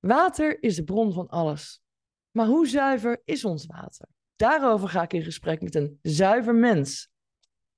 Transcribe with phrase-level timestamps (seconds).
[0.00, 1.82] Water is de bron van alles.
[2.30, 4.08] Maar hoe zuiver is ons water?
[4.36, 7.08] Daarover ga ik in gesprek met een zuiver mens.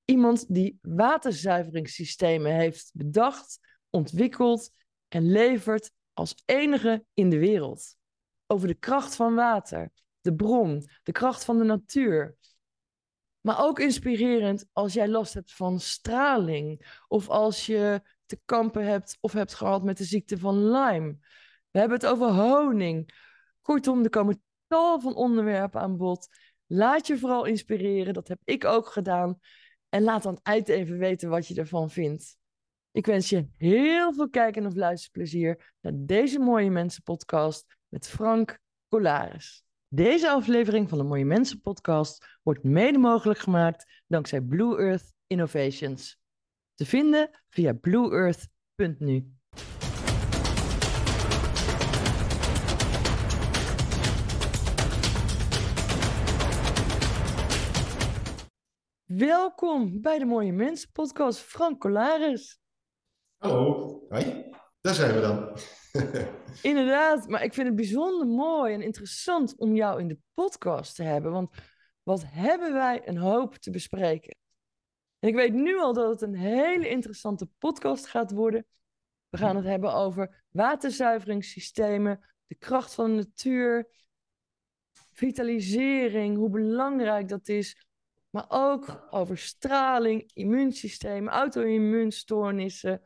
[0.04, 3.58] Iemand die waterzuiveringssystemen heeft bedacht,
[3.90, 4.70] ontwikkeld
[5.08, 7.96] en levert als enige in de wereld.
[8.46, 12.36] Over de kracht van water, de bron, de kracht van de natuur.
[13.40, 19.18] Maar ook inspirerend als jij last hebt van straling of als je te kampen hebt
[19.20, 21.18] of hebt gehad met de ziekte van Lyme.
[21.72, 23.14] We hebben het over honing.
[23.60, 26.28] Kortom, er komen tal van onderwerpen aan bod.
[26.66, 29.38] Laat je vooral inspireren, dat heb ik ook gedaan.
[29.88, 32.36] En laat het eind even weten wat je ervan vindt.
[32.90, 38.58] Ik wens je heel veel kijken of luisterplezier naar deze Mooie Mensen podcast met Frank
[38.88, 39.64] Colaris.
[39.88, 46.18] Deze aflevering van de Mooie Mensen podcast wordt mede mogelijk gemaakt dankzij Blue Earth Innovations.
[46.74, 49.41] Te vinden via blueearth.nu.
[59.16, 62.60] Welkom bij de Mooie Mensen podcast, Frank Colaris.
[63.36, 64.50] Hallo, hoi.
[64.80, 65.56] Daar zijn we dan.
[66.70, 71.02] Inderdaad, maar ik vind het bijzonder mooi en interessant om jou in de podcast te
[71.02, 71.32] hebben.
[71.32, 71.50] Want
[72.02, 74.36] wat hebben wij een hoop te bespreken?
[75.18, 78.66] En ik weet nu al dat het een hele interessante podcast gaat worden.
[79.28, 83.88] We gaan het hebben over waterzuiveringssystemen, de kracht van de natuur,
[85.12, 87.90] vitalisering, hoe belangrijk dat is.
[88.32, 93.02] Maar ook over straling, immuunsysteem, auto-immuunstoornissen.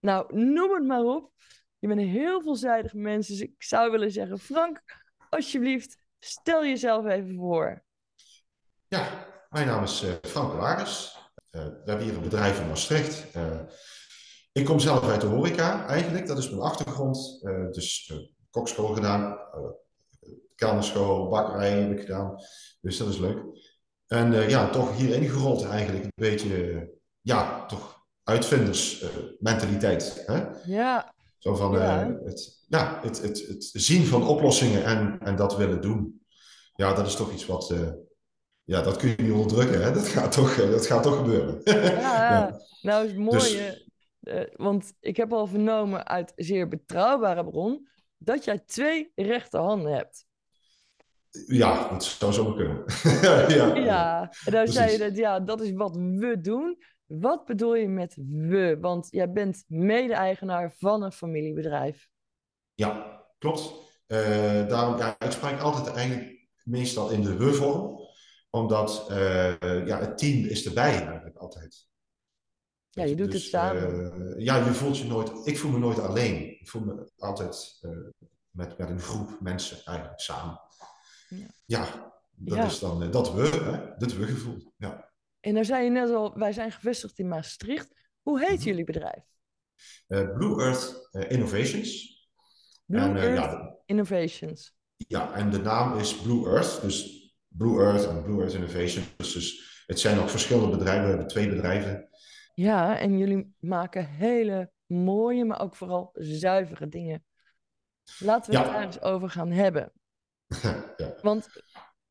[0.00, 1.32] Nou, noem het maar op.
[1.78, 4.82] Je bent een heel veelzijdig mens, dus ik zou willen zeggen, Frank,
[5.30, 7.84] alsjeblieft, stel jezelf even voor.
[8.88, 11.18] Ja, mijn naam is uh, Frank Laris.
[11.50, 13.36] Uh, we hebben hier een bedrijf in Maastricht.
[13.36, 13.60] Uh,
[14.52, 17.40] ik kom zelf uit de horeca eigenlijk, dat is mijn achtergrond.
[17.72, 18.12] dus
[18.50, 19.38] kokschool gedaan,
[20.54, 22.36] kelnerschool, bakkerij heb ik gedaan.
[22.80, 23.44] Dus dat is leuk.
[24.10, 26.88] En ja, toch hier ingerold eigenlijk een beetje,
[27.20, 30.22] ja, toch uitvindersmentaliteit.
[30.26, 30.42] hè?
[30.64, 31.14] Ja.
[31.38, 32.00] Zo van Ja.
[32.02, 36.22] eh, het, ja, het, het, het zien van oplossingen en, en dat willen doen.
[36.74, 37.70] Ja, dat is toch iets wat.
[37.70, 37.88] eh,
[38.64, 39.82] ja, dat kun je niet onderdrukken.
[39.82, 39.92] Hè?
[39.92, 41.60] Dat, gaat toch, eh, dat gaat toch gebeuren.
[42.00, 43.86] Ja, nou is het mooi, Dus-
[44.20, 49.92] eh, eh, want ik heb al vernomen uit zeer betrouwbare bron dat jij twee rechterhanden
[49.92, 50.26] hebt.
[51.46, 52.84] Ja, dat zou zomaar kunnen.
[53.56, 56.78] ja, Ja, en daar zei je dat, ja, dat is wat we doen.
[57.06, 58.76] Wat bedoel je met we?
[58.80, 62.08] Want jij bent mede-eigenaar van een familiebedrijf.
[62.74, 63.72] Ja, klopt.
[64.06, 67.98] Eh, daarom, ja, ik spreek altijd eigenlijk meestal in de we-vorm,
[68.50, 71.88] omdat eh, ja, het team is erbij eigenlijk altijd.
[72.90, 74.12] Ja, je doet het Dus, samen.
[74.12, 76.60] eh, ja, je voelt je nooit, ik voel me nooit alleen.
[76.60, 77.80] Ik voel me altijd
[78.50, 80.60] met, met een groep mensen eigenlijk samen.
[81.30, 81.46] Ja.
[81.66, 82.64] Ja, dat Ja.
[82.64, 84.72] is dan eh, dat we, hè, dat we-gevoel.
[84.76, 85.10] Ja.
[85.40, 88.08] En dan zei je net al, wij zijn gevestigd in Maastricht.
[88.22, 88.68] Hoe heet Mhm.
[88.68, 89.24] jullie bedrijf?
[90.06, 92.18] Eh, Blue Earth eh, Innovations.
[92.86, 94.76] Blue en, Earth ja, de- Innovations.
[94.96, 99.06] ja, en de naam is Blue Earth, dus Blue Earth en Blue Earth Innovations.
[99.16, 102.08] Dus, dus het zijn ook verschillende bedrijven, we hebben twee bedrijven.
[102.54, 107.24] Ja, en jullie maken hele mooie, maar ook vooral zuivere dingen.
[108.18, 109.92] Laten we het daar eens over gaan hebben.
[110.96, 111.14] ja.
[111.22, 111.48] Want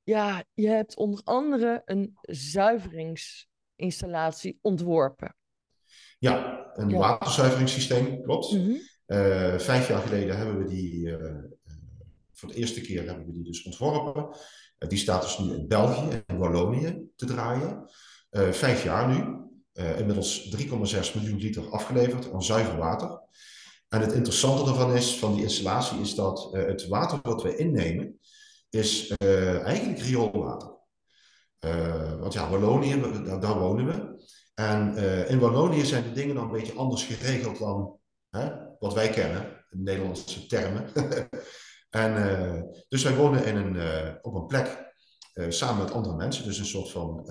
[0.03, 5.33] ja, je hebt onder andere een zuiveringsinstallatie ontworpen.
[6.19, 6.97] ja, een Ja.
[6.97, 8.51] waterzuiveringssysteem, klopt.
[8.51, 8.72] Mhm.
[9.05, 11.44] Eh, vijf jaar geleden hebben we die, eh,
[12.33, 14.29] voor de eerste keer hebben we die dus ontworpen.
[14.78, 17.89] Eh, die staat dus nu in België en Wallonië te draaien.
[18.51, 19.47] Vijf jaar nu.
[19.97, 23.22] Inmiddels 3,6 miljoen liter afgeleverd aan zuiver water.
[23.89, 28.19] En het interessante ervan is, van die installatie, is dat het water wat we innemen,
[28.69, 30.78] is eh, eigenlijk rioolwater.
[31.59, 34.28] Eh, want ja, Wallonië, daar, daar wonen we.
[34.53, 38.94] En eh, in Wallonië zijn de dingen dan een beetje anders geregeld dan hè, wat
[38.94, 40.94] wij kennen, de Nederlandse termen.
[41.90, 44.93] en, dus wij wonen in een, op een plek
[45.49, 47.23] samen met andere mensen, dus een soort van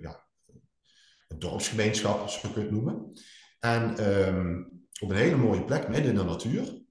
[0.00, 0.26] ja,
[1.28, 3.12] een dorpsgemeenschap, kun je het noemen.
[3.58, 4.62] En ehm,
[5.00, 6.81] op een hele mooie plek, midden in de natuur.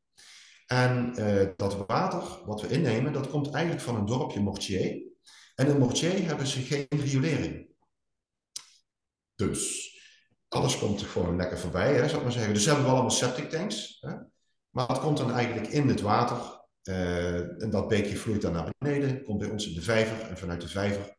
[0.72, 5.02] En eh, dat water wat we innemen, dat komt eigenlijk van een dorpje Mortier.
[5.56, 7.70] En in Mortier hebben ze geen riolering.
[9.36, 9.90] Dus
[10.48, 12.54] alles komt er gewoon lekker voorbij, hè, zou ik maar zeggen.
[12.54, 13.98] Dus ze hebben wel allemaal septic tanks.
[14.00, 14.16] Hè?
[14.70, 16.60] Maar het komt dan eigenlijk in het water.
[16.82, 20.30] eh, en dat beekje vloeit dan naar beneden, komt bij ons in de vijver.
[20.30, 21.16] En vanuit de vijver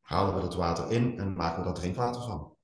[0.00, 2.56] halen we het water in en maken we daar drinkwater van.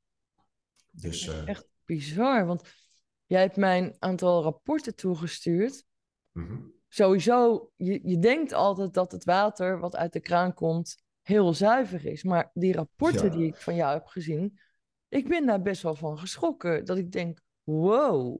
[0.90, 2.62] Dus eh, Echt bizar, want
[3.26, 5.84] jij hebt mij een aantal rapporten toegestuurd.
[6.34, 6.60] Mhm.
[6.88, 12.06] Sowieso, je, je denkt altijd dat het water wat uit de kraan komt heel zuiver
[12.06, 12.22] is.
[12.22, 13.36] Maar die rapporten Ja.
[13.36, 14.58] die ik van jou heb gezien,
[15.08, 16.84] ik ben daar best wel van geschrokken.
[16.84, 18.38] Dat ik denk, wow,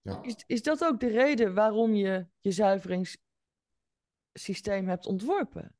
[0.00, 0.22] Ja.
[0.22, 5.76] is, is dat ook de reden waarom je je zuiveringssysteem hebt ontworpen?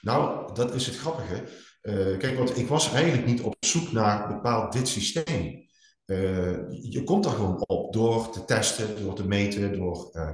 [0.00, 1.44] Nou, dat is het grappige.
[1.80, 5.70] Eh, kijk, want ik was eigenlijk niet op zoek naar bepaald dit systeem.
[6.04, 9.72] Eh, je komt er gewoon op door te testen, door te meten.
[9.78, 10.30] Door, eh,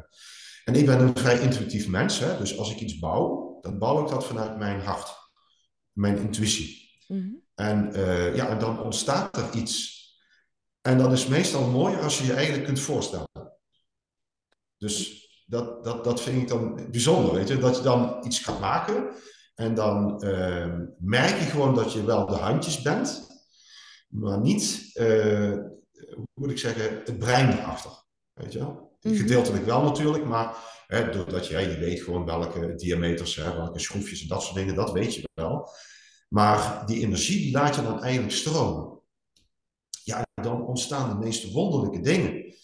[0.65, 2.19] En ik ben een vrij intuïtief mens.
[2.19, 2.38] Hè?
[2.38, 5.17] Dus als ik iets bouw, dan bouw ik dat vanuit mijn hart,
[5.93, 6.91] mijn intuïtie.
[7.06, 7.29] Mhm.
[7.55, 9.97] En, eh, ja, en dan ontstaat er iets.
[10.81, 13.29] En dat is meestal mooier als je je eigenlijk kunt voorstellen.
[14.76, 17.59] Dus dat, dat, dat vind ik dan bijzonder, weet je.
[17.59, 19.09] Dat je dan iets gaat maken
[19.55, 20.17] en dan
[20.99, 23.27] merk je gewoon dat je wel de handjes bent,
[24.08, 25.52] maar niet, eh,
[26.14, 28.05] hoe moet ik zeggen, het brein erachter.
[28.32, 28.96] Weet je wel?
[29.02, 29.14] Mhm.
[29.14, 30.56] Gedeeltelijk wel natuurlijk, maar
[30.87, 34.75] hè, doordat je, je weet gewoon welke diameters, hè, welke schroefjes en dat soort dingen,
[34.75, 35.70] dat weet je wel.
[36.28, 39.00] Maar die energie die laat je dan eigenlijk stromen.
[40.05, 42.54] Ja, dan ontstaan de meest wonderlijke dingen.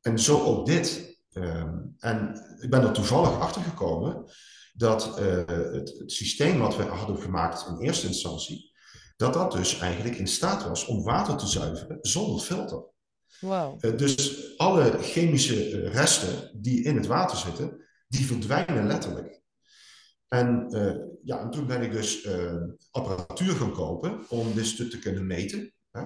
[0.00, 1.16] En zo ook dit.
[1.32, 4.24] Ehm, en ik ben er toevallig achter gekomen
[4.72, 8.67] dat eh, het, het systeem wat we hadden gemaakt in eerste instantie,
[9.18, 12.84] dat dat dus eigenlijk in staat was om water te zuiveren zonder filter.
[13.40, 13.76] Wauw.
[13.80, 19.38] Eh, dus alle chemische eh, resten die in het water zitten, die verdwijnen letterlijk.
[20.28, 24.90] En, eh, ja, en toen ben ik dus eh, apparatuur gaan kopen om dit stuk
[24.90, 25.72] te kunnen meten.
[25.90, 26.02] Hè.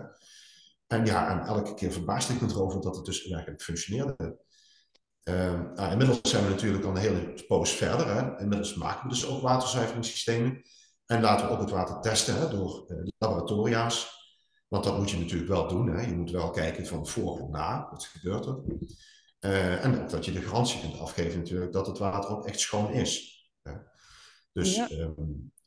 [0.86, 4.40] En ja, en elke keer verbaasde ik me erover dat het dus werkelijk functioneerde.
[5.22, 8.06] Eh, nou, inmiddels zijn we natuurlijk al een hele poos verder.
[8.06, 8.40] Hè.
[8.40, 10.62] Inmiddels maken we dus ook waterzuiveringssystemen.
[11.12, 14.20] En laten we ook het water testen hè, door eh, laboratoria's.
[14.68, 15.88] Want dat moet je natuurlijk wel doen.
[15.88, 16.00] Hè.
[16.00, 18.62] Je moet wel kijken van voor en na, wat gebeurt er.
[19.38, 22.60] Eh, en ook dat je de garantie kunt afgeven natuurlijk dat het water ook echt
[22.60, 23.44] schoon is.
[23.62, 23.72] Hè.
[24.52, 24.86] Dus Ja.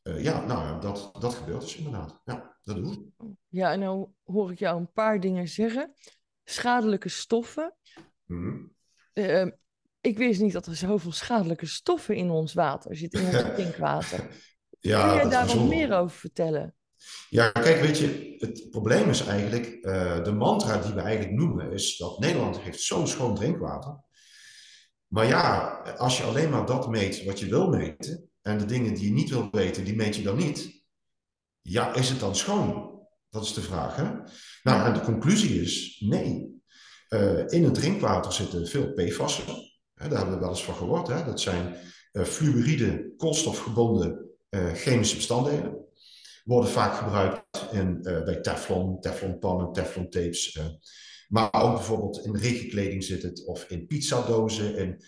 [0.04, 2.22] ja, ja nou dat, dat gebeurt dus inderdaad.
[2.26, 3.26] Ja, dat doen we.
[3.48, 5.94] Ja, en nou hoor ik jou een paar dingen zeggen.
[6.44, 7.76] Schadelijke stoffen.
[8.26, 8.66] Mhm.
[9.14, 9.48] Eh,
[10.02, 14.54] ik wist niet dat er zoveel schadelijke stoffen in ons water zitten, in ons drinkwater.
[14.86, 16.76] Ja, Kun is daar wat meer over vertellen?
[17.30, 21.72] Ja, kijk, weet je, het probleem is eigenlijk, eh, de mantra die we eigenlijk noemen,
[21.72, 24.04] is dat Nederland heeft zo'n schoon drinkwater.
[25.08, 25.68] Maar ja,
[25.98, 29.14] als je alleen maar dat meet wat je wil meten, en de dingen die je
[29.14, 30.84] niet wil weten, die meet je dan niet.
[31.62, 33.00] Ja, is het dan schoon?
[33.30, 34.12] Dat is de vraag, hè?
[34.64, 36.62] Nou, en de conclusie is nee.
[37.08, 39.46] Eh, in het drinkwater zitten veel PFAS'en.
[39.94, 41.08] Daar hebben we wel eens van gehoord.
[41.08, 41.26] Hè?
[41.26, 41.76] Dat zijn
[42.12, 44.25] eh fluoride, koolstofgebonden
[44.76, 45.86] chemische bestanddelen
[46.46, 50.52] worden vaak gebruikt in, eh, bij teflon, teflonpannen, teflon tapes.
[50.52, 50.66] eh.
[51.28, 55.04] maar ook bijvoorbeeld in regenkleding zit het, of in pizzadozen, in,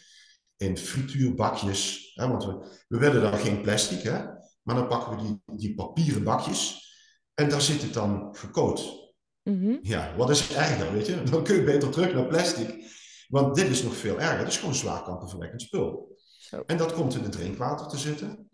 [0.57, 2.11] in frituurbakjes.
[2.15, 4.23] Hè, want we, we willen dan geen plastic, hè,
[4.63, 6.85] maar dan pakken we die, die papieren bakjes
[7.33, 9.05] en daar zit het dan gecoat.
[9.44, 9.75] Mhm.
[9.81, 11.23] Ja, wat is erger, weet je?
[11.23, 12.85] Dan kun je beter terug naar plastic.
[13.27, 14.38] Want dit is nog veel erger.
[14.38, 16.17] Het is gewoon zwaar kankerverwekkend spul.
[16.39, 16.63] Zo.
[16.65, 18.46] En dat komt in het drinkwater te zitten.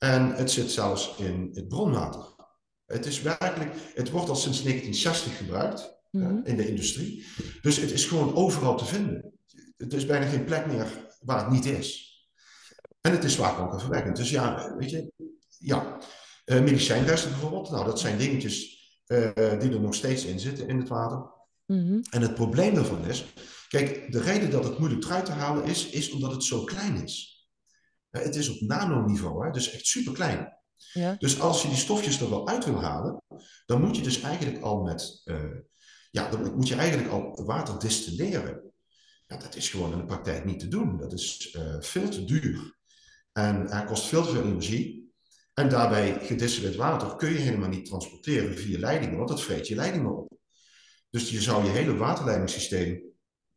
[0.00, 2.34] En het zit zelfs in het bronwater.
[2.86, 6.40] Het is werkelijk, het wordt al sinds 1960 gebruikt Mhm.
[6.44, 7.26] in de industrie.
[7.62, 9.32] Dus het is gewoon overal te vinden.
[9.76, 10.86] Het is bijna geen plek meer
[11.20, 12.08] waar het niet is.
[13.00, 14.16] En het is zwaar kankerverwekkend.
[14.16, 15.12] Dus ja, weet je,
[15.58, 15.98] ja.
[16.44, 19.30] Eh, medicijnresten bijvoorbeeld, nou dat zijn dingetjes eh,
[19.60, 21.30] die er nog steeds in zitten in het water.
[21.66, 22.00] Mhm.
[22.10, 23.24] En het probleem daarvan is,
[23.68, 27.02] kijk, de reden dat het moeilijk eruit te halen is, is omdat het zo klein
[27.02, 27.39] is.
[28.10, 30.58] Eh, Het is op nanoniveau, hè, dus echt super klein.
[30.92, 31.14] Ja.
[31.18, 33.22] Dus als je die stofjes er wel uit wil halen,
[33.66, 35.42] dan moet je dus eigenlijk al met, eh,
[36.10, 38.72] ja, dan moet je eigenlijk al water distilleren.
[39.26, 40.98] Ja, dat is gewoon in de praktijk niet te doen.
[40.98, 42.78] Dat is eh, veel te duur.
[43.32, 45.12] En hij kost veel te veel energie.
[45.54, 49.74] En daarbij gedistilleerd water kun je helemaal niet transporteren via leidingen, want dat vreet je
[49.74, 50.32] leidingen op.
[51.10, 53.02] Dus je zou je hele waterleidingssysteem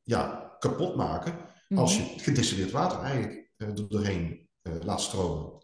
[0.04, 1.38] ja, kapot maken
[1.76, 2.10] als Mhm.
[2.14, 5.62] je gedistilleerd water eigenlijk er doorheen laat stromen.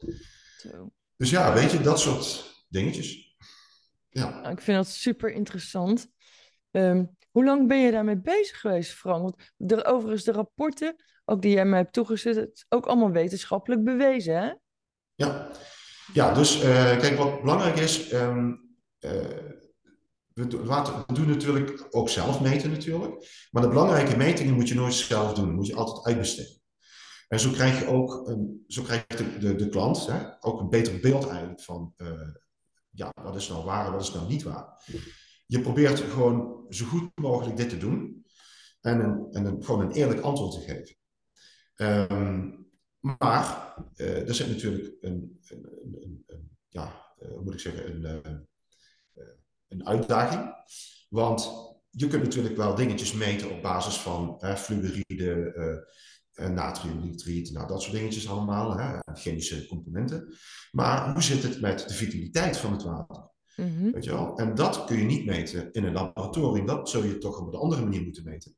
[0.57, 0.91] Zo.
[1.15, 3.35] Dus ja, weet je, dat soort dingetjes.
[4.09, 6.07] Ja, Nou, ik vind dat super interessant.
[6.71, 9.21] Ehm, hoe lang ben je daarmee bezig geweest, Frank?
[9.21, 13.11] Want de, overigens, de rapporten, ook die jij mij hebt toegezet, het is ook allemaal
[13.11, 14.53] wetenschappelijk bewezen, hè?
[15.15, 15.51] ja.
[16.13, 18.53] ja dus eh, kijk, wat belangrijk is, ehm,
[18.99, 19.11] eh,
[20.33, 24.75] we, do- we doen natuurlijk ook zelf meten natuurlijk, maar de belangrijke metingen moet je
[24.75, 26.58] nooit zelf doen, moet je altijd uitbesteden.
[27.29, 30.69] En zo krijg je ook een, zo krijgt de, de, de klant hè, ook een
[30.69, 32.29] beter beeld eigenlijk van, eh,
[32.89, 34.83] ja, wat is nou waar en wat is nou niet waar.
[35.45, 38.25] Je probeert gewoon zo goed mogelijk dit te doen
[38.81, 40.95] en, en een, gewoon een eerlijk antwoord te geven.
[41.75, 42.50] Ehm,
[43.00, 46.25] maar uh, er zit natuurlijk een, een,
[46.69, 48.48] ja, uh, hoe moet ik zeggen, een,
[49.67, 50.53] een uitdaging.
[51.09, 51.51] Want
[51.89, 55.53] je kunt natuurlijk wel dingetjes meten op basis van fluoride,
[56.48, 60.34] natriumnitriet, nou, dat soort dingetjes allemaal, hè, chemische componenten.
[60.72, 63.29] Maar hoe zit het met de vitaliteit van het water?
[63.55, 63.91] Mhm.
[63.91, 64.38] Weet je wel?
[64.38, 66.65] En dat kun je niet meten in een laboratorium.
[66.65, 68.55] Dat zul je toch op een andere manier moeten meten.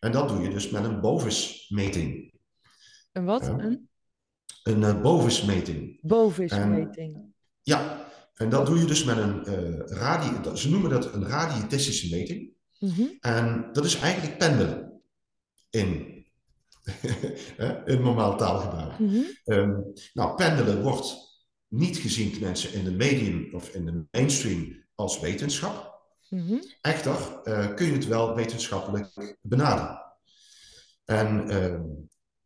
[0.00, 2.32] En dat doe je dus met een bovismeting.
[3.12, 3.44] Een wat?
[3.44, 3.58] Ja.
[3.58, 3.88] Een
[4.62, 5.98] Een uh, bovismeting.
[6.00, 7.32] bovismeting.
[7.62, 10.54] Ja, en dat doe je dus met een uh.
[10.54, 12.52] Ze noemen dat een radietistische meting.
[12.78, 13.02] Mhm.
[13.20, 15.02] En dat is eigenlijk pendelen
[15.70, 16.13] in,
[17.92, 18.98] in normaal taalgebruik.
[18.98, 19.20] Mhm.
[19.44, 21.16] Um, nou, pendelen wordt
[21.68, 26.02] niet gezien, tenminste in de medium of in de mainstream, als wetenschap.
[26.28, 26.56] Mhm.
[26.80, 30.02] Echter uh, kun je het wel wetenschappelijk benaderen.
[31.04, 31.80] En uh,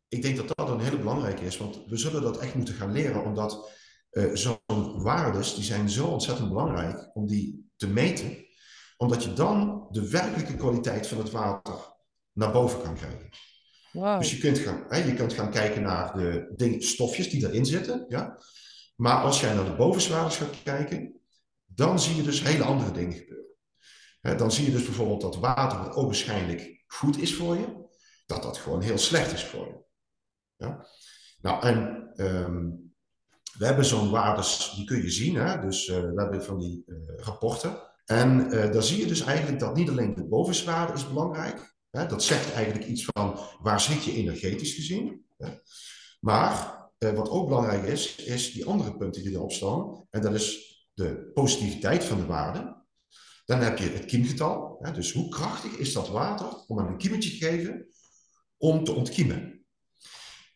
[0.08, 2.92] ik denk dat dat een hele belangrijke is, want we zullen dat echt moeten gaan
[2.92, 3.70] leren, omdat
[4.10, 8.46] uh, zo'n waardes, die zijn zo ontzettend belangrijk om die te meten,
[8.96, 11.96] omdat je dan de werkelijke kwaliteit van het water
[12.32, 13.30] naar boven kan krijgen.
[13.92, 17.66] Dus je kunt, gaan, hè, je kunt gaan kijken naar de dingen, stofjes die erin
[17.66, 18.04] zitten.
[18.08, 18.38] Ja?
[18.96, 21.20] Maar als jij naar de bovenswaardes gaat kijken,
[21.64, 23.56] dan zie je dus hele andere dingen gebeuren.
[24.20, 27.86] Hè, dan zie je dus bijvoorbeeld dat water wat ogenschijnlijk goed is voor je,
[28.26, 29.84] dat dat gewoon heel slecht is voor je.
[30.56, 30.86] Ja?
[31.40, 32.88] Nou, en um,
[33.58, 35.36] we hebben zo'n waardes, die kun je zien.
[35.36, 35.60] Hè?
[35.60, 37.82] Dus uh, we hebben van die uh, rapporten.
[38.04, 41.76] En uh, daar zie je dus eigenlijk dat niet alleen de bovenswaarde is belangrijk.
[41.90, 45.24] Dat zegt eigenlijk iets van waar zit je energetisch gezien.
[46.20, 50.06] Maar uh, wat ook belangrijk is, is die andere punten die erop staan.
[50.10, 52.86] En dat is de positiviteit van de waarde.
[53.44, 54.86] Dan heb je het kiemgetal.
[54.94, 57.88] Dus hoe krachtig is dat water om aan een kiemetje te geven
[58.56, 59.66] om te ontkiemen.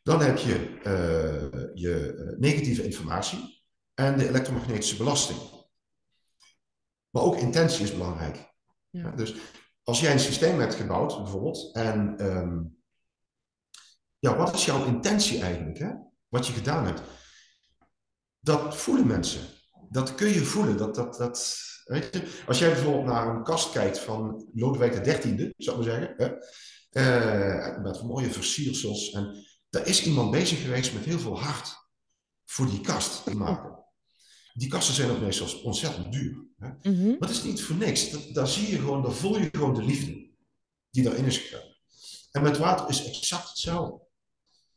[0.02, 5.38] Dan heb je uh, je negatieve informatie en de elektromagnetische belasting.
[7.10, 8.54] Maar ook intentie is belangrijk.
[8.90, 9.10] Ja.
[9.10, 9.34] Dus
[9.84, 12.76] als jij een systeem hebt gebouwd, bijvoorbeeld, en um,
[14.18, 15.78] ja, wat is jouw intentie eigenlijk?
[15.78, 15.90] Hè?
[16.28, 17.02] Wat je gedaan hebt.
[18.38, 19.40] Dat voelen mensen.
[19.88, 20.76] Dat kun je voelen.
[20.76, 22.42] Dat, dat, dat, weet je?
[22.46, 26.34] Als jij bijvoorbeeld naar een kast kijkt van Lodewijk XIII, zou ik zeggen, hè?
[26.92, 29.10] Uh, met mooie versiersels.
[29.10, 31.76] En daar is iemand bezig geweest met heel veel hart
[32.44, 33.84] voor die kast te maken.
[34.52, 36.46] Die kasten zijn ook meestal ontzettend duur.
[36.62, 36.90] Hè?
[36.90, 37.08] Mm -hmm.
[37.08, 38.10] Maar dat is niet voor niks.
[38.10, 40.30] Dat, daar zie je gewoon, daar voel je gewoon de liefde
[40.90, 41.70] die daarin is gegaan.
[42.30, 44.06] En met water is exact hetzelfde.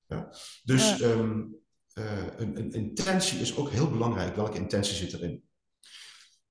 [0.07, 0.33] Ja?
[0.63, 1.09] Dus Ja.
[1.09, 1.55] um,
[1.93, 4.35] uh, een, een, intentie is ook heel belangrijk.
[4.35, 5.43] Welke intentie zit erin?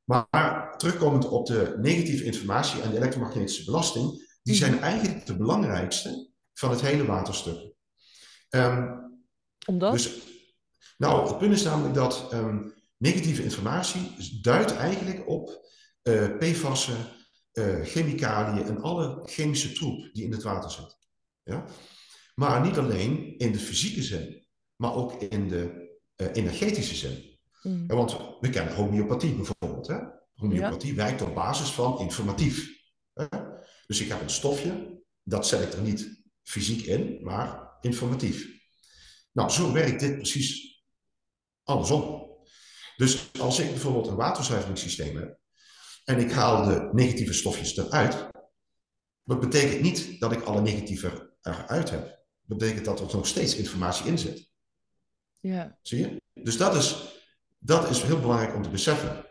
[0.05, 4.11] Maar terugkomend op de negatieve informatie en de elektromagnetische belasting,
[4.43, 4.65] die Mhm.
[4.65, 7.73] zijn eigenlijk de belangrijkste van het hele waterstuk.
[8.51, 9.03] Um,
[9.67, 9.93] Omdat?
[9.93, 10.11] dus,
[10.99, 12.75] nou, het punt is namelijk dat um,
[13.05, 15.69] negatieve informatie duidt eigenlijk op
[16.03, 16.97] uh, PFAS'en,
[17.53, 20.97] uh, chemicaliën en alle chemische troep die in het water zit.
[21.43, 21.65] Ja?
[22.35, 24.47] Maar niet alleen in de fysieke zin,
[24.77, 27.39] maar ook in de uh, energetische zin.
[27.63, 27.85] Mhm.
[27.87, 29.87] Ja, want we kennen homeopathie bijvoorbeeld.
[29.87, 29.99] Hè?
[30.35, 32.69] Homeopathie werkt op basis van informatief.
[33.13, 33.27] Hè?
[33.87, 38.53] Dus ik heb een stofje, dat zet ik er niet fysiek in, maar informatief.
[39.33, 40.83] Nou, zo werkt dit precies
[41.63, 42.34] andersom.
[42.97, 45.39] Dus als ik bijvoorbeeld een waterzuiveringssysteem heb
[46.05, 48.29] en ik haal de negatieve stofjes eruit,
[49.25, 52.03] dat betekent niet dat ik alle negatieve eruit heb.
[52.47, 54.51] Dat betekent dat er nog steeds informatie in zit.
[55.41, 55.79] Ja.
[55.83, 56.23] Zie je?
[56.43, 57.15] Dus dat is,
[57.59, 59.27] dat is heel belangrijk om te beseffen.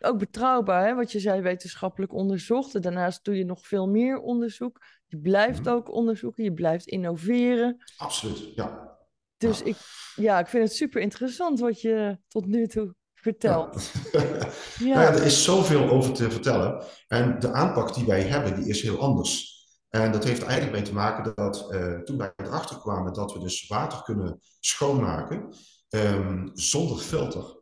[0.00, 0.94] Ook betrouwbaar, hè?
[0.94, 2.74] wat je zei, wetenschappelijk onderzocht.
[2.74, 4.84] En daarnaast doe je nog veel meer onderzoek.
[5.06, 5.68] Je blijft Mhm.
[5.68, 7.84] ook onderzoeken, je blijft innoveren.
[7.96, 8.97] Absoluut, ja.
[9.38, 9.64] Dus Ja.
[9.64, 9.76] ik,
[10.14, 13.90] ja, ik vind het super interessant wat je tot nu toe vertelt.
[14.12, 14.20] Ja.
[14.78, 16.84] Ja, Nou ja, er is zoveel over te vertellen.
[17.08, 19.56] En de aanpak die wij hebben, die is heel anders.
[19.88, 23.38] En dat heeft eigenlijk mee te maken dat uh, toen wij erachter kwamen dat we
[23.38, 25.54] dus water kunnen schoonmaken
[25.88, 27.56] um, zonder filter.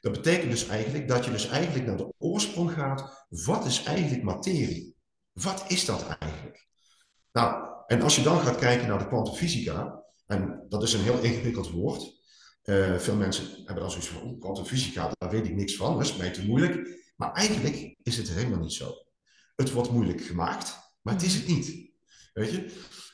[0.00, 3.26] Dat betekent dus eigenlijk dat je dus eigenlijk naar de oorsprong gaat.
[3.28, 4.96] Wat is eigenlijk materie?
[5.32, 6.66] Wat is dat eigenlijk?
[7.32, 10.01] Nou, en als je dan gaat kijken naar de kwantumfysica,
[10.32, 12.20] en dat is een heel ingewikkeld woord.
[12.64, 16.02] Uh, veel mensen hebben dan zoiets van, oh, kwantumfysica, daar weet ik niks van, dat
[16.02, 17.00] is mij te moeilijk.
[17.16, 18.94] Maar eigenlijk is het helemaal niet zo.
[19.56, 21.90] Het wordt moeilijk gemaakt, maar het is het niet.
[22.32, 22.60] Weet je?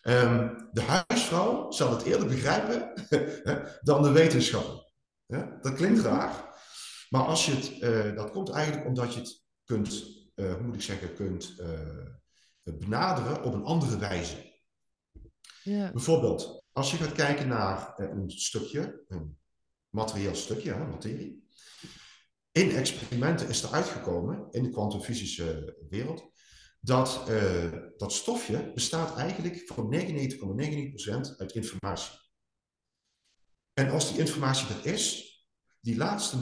[0.03, 2.93] Um, de huisvrouw zal het eerder begrijpen
[3.89, 4.93] dan de wetenschapper.
[5.27, 5.59] Ja?
[5.61, 6.61] Dat klinkt raar,
[7.09, 10.75] maar als je het, uh, dat komt eigenlijk omdat je het kunt, uh, hoe moet
[10.75, 11.55] ik zeggen, kunt
[12.63, 14.61] benaderen op een andere wijze.
[15.63, 15.91] ja.
[15.93, 19.39] Bijvoorbeeld, als je gaat kijken naar eh, een stukje, een
[19.89, 21.47] materieel stukje, hè, materie.
[22.53, 26.31] In experimenten is er uitgekomen, in de kwantumfysische wereld,
[26.81, 32.19] dat uh, dat stofje bestaat eigenlijk voor 99,99% uit informatie.
[33.73, 35.33] En als die informatie er is,
[35.81, 36.37] die laatste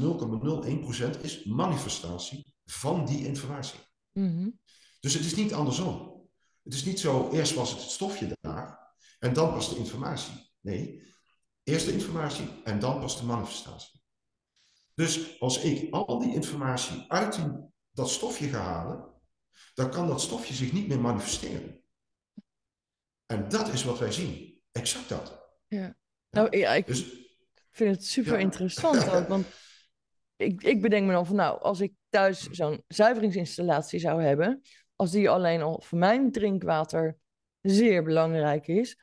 [1.16, 3.80] 0,01% is manifestatie van die informatie.
[4.12, 4.50] Mhm.
[5.00, 6.24] Dus het is niet andersom.
[6.62, 8.85] Het is niet zo, eerst was het het stofje daar
[9.18, 10.34] en dan pas de informatie.
[10.60, 11.02] Nee,
[11.62, 14.02] eerst de informatie en dan pas de manifestatie.
[14.94, 17.44] Dus als ik al die informatie uit die,
[17.90, 19.14] dat stofje ga halen,
[19.74, 21.80] dan kan dat stofje zich niet meer manifesteren.
[23.26, 24.62] En dat is wat wij zien.
[24.72, 25.48] Exact dat.
[25.66, 25.96] Ja.
[26.30, 27.04] Nou, ja, ik dus,
[27.70, 29.46] vind het super interessant ook, want
[30.36, 34.62] ik, ik bedenk me dan van, nou, als ik thuis zo'n zuiveringsinstallatie zou hebben,
[34.96, 37.18] als die alleen al voor mijn drinkwater
[37.60, 38.98] zeer belangrijk is.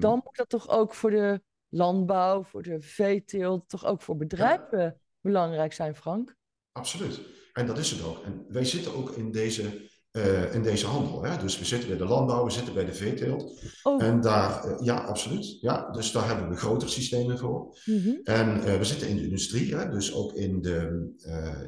[0.00, 5.00] Dan moet dat toch ook voor de landbouw, voor de veeteelt, toch ook voor bedrijven
[5.20, 6.36] belangrijk zijn, Frank?
[6.72, 7.20] Absoluut.
[7.52, 8.24] En dat is het ook.
[8.24, 11.22] En wij zitten ook in deze, uh, in deze handel.
[11.22, 11.38] Hè?
[11.38, 13.60] Dus we zitten bij de landbouw, we zitten bij de veeteelt.
[13.82, 14.02] Oh.
[14.02, 15.60] En daar, uh, ja, absoluut.
[15.60, 17.78] Ja, dus daar hebben we grotere systemen voor.
[17.84, 18.20] Mm -hmm.
[18.24, 19.88] En uh, we zitten in de industrie, hè?
[19.90, 20.78] dus ook in de,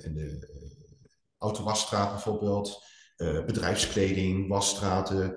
[0.02, 0.48] in de
[1.38, 2.82] autowasstraat bijvoorbeeld.
[3.46, 5.34] bedrijfskleding, wasstraten.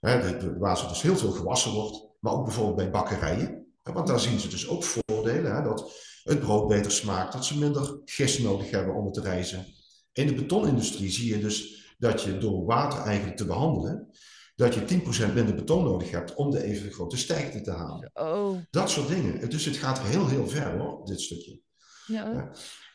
[0.00, 0.58] Hè?
[0.58, 2.13] Waar zo dus heel veel gewassen wordt.
[2.24, 3.66] Maar ook bijvoorbeeld bij bakkerijen.
[3.82, 5.54] Want daar zien ze dus ook voordelen.
[5.54, 5.62] Hè?
[5.62, 9.66] Dat het brood beter smaakt, dat ze minder gist nodig hebben om het te rijzen.
[10.12, 14.10] In de betonindustrie zie je dus dat je door water eigenlijk te behandelen,
[14.56, 18.10] dat je 10% minder beton nodig hebt om de even grote sterkte te halen.
[18.14, 18.56] Oh.
[18.70, 19.50] Dat soort dingen.
[19.50, 21.60] Dus het gaat heel, heel ver hoor, dit stukje.
[22.06, 22.32] Ja.
[22.32, 22.50] ja.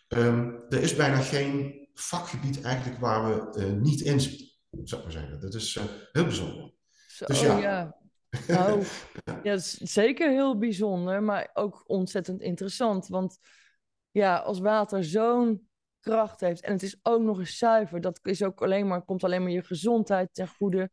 [0.07, 4.47] Um, er is bijna geen vakgebied eigenlijk waar we uh, niet in zitten,
[4.83, 5.39] zou ik maar zeggen.
[5.39, 6.73] Dat is uh, heel bijzonder.
[7.07, 7.57] Zo, dus ja.
[7.57, 7.98] ja.
[8.47, 8.83] Nou,
[9.43, 13.07] ja, dat is zeker heel bijzonder, maar ook ontzettend interessant.
[13.07, 13.37] Want
[14.11, 15.67] ja, als water zo'n
[15.99, 19.23] kracht heeft en het is ook nog eens zuiver, dat is ook alleen maar, komt
[19.23, 20.89] alleen maar je gezondheid ten goede,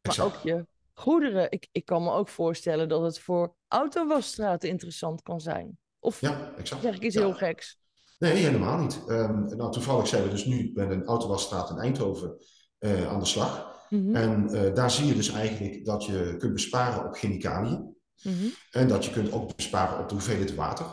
[0.00, 1.50] maar ook je goederen.
[1.50, 5.78] Ik, ik kan me ook voorstellen dat het voor autowasstraten interessant kan zijn.
[5.98, 6.82] Of ja, exact.
[6.82, 7.20] zeg ik iets ja.
[7.20, 7.78] heel geks?
[8.18, 9.02] Nee, helemaal niet.
[9.08, 12.36] Um, nou, toevallig zijn we dus nu met een autowasstraat in Eindhoven
[12.78, 13.75] uh, aan de slag.
[13.88, 14.14] Mm -hmm.
[14.14, 17.96] En uh, daar zie je dus eigenlijk dat je kunt besparen op chemicaliën.
[18.22, 18.52] Mm -hmm.
[18.70, 20.86] En dat je kunt ook besparen op de hoeveelheid water.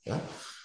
[0.00, 0.20] Ja?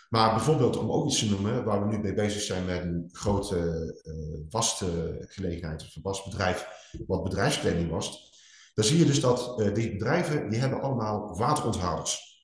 [0.09, 3.09] Maar bijvoorbeeld, om ook iets te noemen, waar we nu mee bezig zijn met een
[3.11, 3.57] grote
[4.03, 6.67] uh, wasgelegenheid of een wasbedrijf,
[7.07, 8.33] wat bedrijfskleding wast.
[8.73, 12.43] Dan zie je dus dat uh, die bedrijven, die hebben allemaal wateronthouders.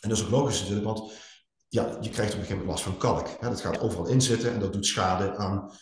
[0.00, 1.12] En dat is ook logisch natuurlijk, want
[1.68, 3.28] ja, je krijgt op een gegeven moment last van kalk.
[3.40, 3.48] Hè?
[3.48, 5.72] Dat gaat overal inzitten en dat doet schade aan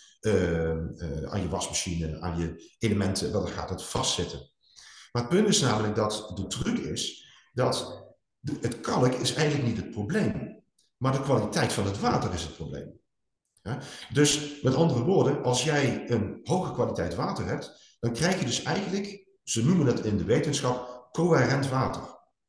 [1.31, 4.51] aan je wasmachine, aan je elementen, dan gaat het vastzitten.
[5.13, 8.05] Maar het punt is namelijk dat de truc is dat
[8.39, 10.63] de, het kalk is eigenlijk niet het probleem,
[10.97, 13.01] maar de kwaliteit van het water is het probleem.
[13.63, 13.79] Ja?
[14.13, 18.63] Dus met andere woorden, als jij een hoge kwaliteit water hebt, dan krijg je dus
[18.63, 22.03] eigenlijk, ze noemen dat in de wetenschap, coherent water.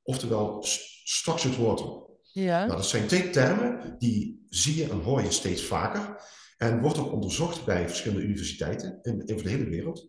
[0.03, 0.63] Oftewel
[1.03, 2.05] structured water.
[2.31, 2.65] Ja.
[2.65, 6.21] Nou, dat zijn twee termen die zie je en hoor je steeds vaker.
[6.57, 10.07] En wordt ook onderzocht bij verschillende universiteiten in, over de hele wereld.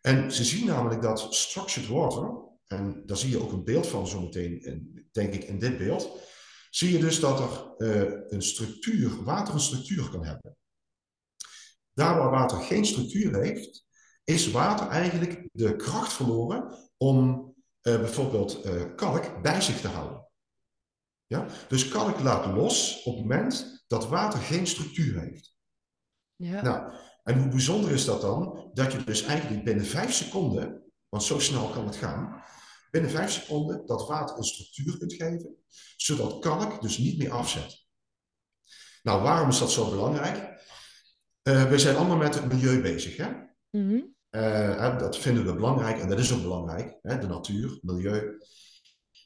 [0.00, 4.06] En ze zien namelijk dat structured water, en daar zie je ook een beeld van
[4.06, 6.20] zometeen, denk ik, in dit beeld,
[6.70, 10.56] zie je dus dat er uh, een structuur, water een structuur kan hebben.
[11.92, 13.86] Daar waar water geen structuur heeft,
[14.24, 17.48] is water eigenlijk de kracht verloren om
[17.82, 20.28] uh, bijvoorbeeld uh, kalk bij zich te houden.
[21.26, 21.46] Ja?
[21.68, 25.57] Dus kalk laat los op het moment dat water geen structuur heeft.
[26.38, 26.62] Ja.
[26.62, 26.92] Nou,
[27.24, 28.70] en hoe bijzonder is dat dan?
[28.72, 32.42] Dat je dus eigenlijk binnen vijf seconden, want zo snel kan het gaan,
[32.90, 35.56] binnen vijf seconden dat water een structuur kunt geven,
[35.96, 37.86] zodat kalk dus niet meer afzet.
[39.02, 40.36] Nou, waarom is dat zo belangrijk?
[41.42, 43.26] Uh, we zijn allemaal met het milieu bezig, hè?
[43.70, 44.14] Mm -hmm.
[44.30, 47.18] uh, dat vinden we belangrijk en dat is ook belangrijk, hè?
[47.18, 48.38] de natuur, milieu.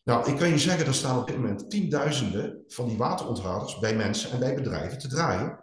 [0.05, 3.97] Nou, ik kan je zeggen, er staan op dit moment tienduizenden van die wateronthouders bij
[3.97, 5.62] mensen en bij bedrijven te draaien.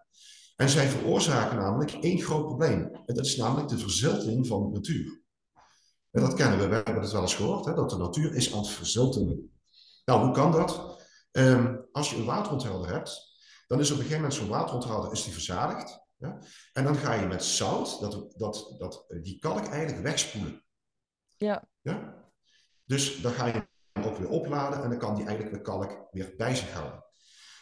[0.60, 2.90] En zij veroorzaken namelijk één groot probleem.
[3.06, 5.22] En dat is namelijk de verzilting van de natuur.
[6.12, 8.54] En dat kennen we, we hebben het wel eens gehoord, hè, dat de natuur is
[8.54, 9.52] aan het verzilten.
[10.06, 11.02] Nou, hoe kan dat?
[11.32, 15.24] Um, als je een wateronthouder hebt, dan is op een gegeven moment zo'n wateronthouder is
[15.24, 16.00] die verzadigd.
[16.18, 16.42] Ja?
[16.74, 20.64] En dan ga je met zout dat, dat, dat, die kalk eigenlijk wegspoelen.
[21.38, 21.68] Ja.
[21.82, 22.26] ja.
[22.86, 26.08] Dus dan ga je hem ook weer opladen en dan kan die eigenlijk de kalk
[26.12, 27.04] weer bij zich houden.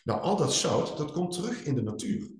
[0.03, 2.36] Nou, al dat zout, dat komt terug in de natuur.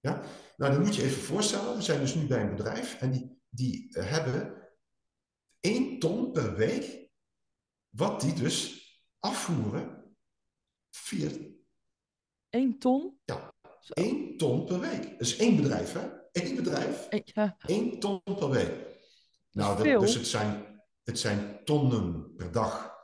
[0.00, 0.22] Ja?
[0.56, 3.42] Nou, dan moet je even voorstellen, we zijn dus nu bij een bedrijf en die,
[3.48, 4.68] die hebben
[5.60, 7.08] 1 ton per week
[7.88, 8.84] wat die dus
[9.18, 10.14] afvoeren
[10.90, 11.30] via
[12.48, 13.20] 1 ton?
[13.24, 13.54] Ja,
[13.88, 15.02] 1 ton per week.
[15.02, 16.08] Dat is één bedrijf, hè?
[16.32, 17.08] Eén bedrijf.
[17.24, 17.56] Ja.
[17.66, 18.72] 1 ton per week.
[19.50, 22.98] Nou, dat, dus het zijn, het zijn tonnen per dag.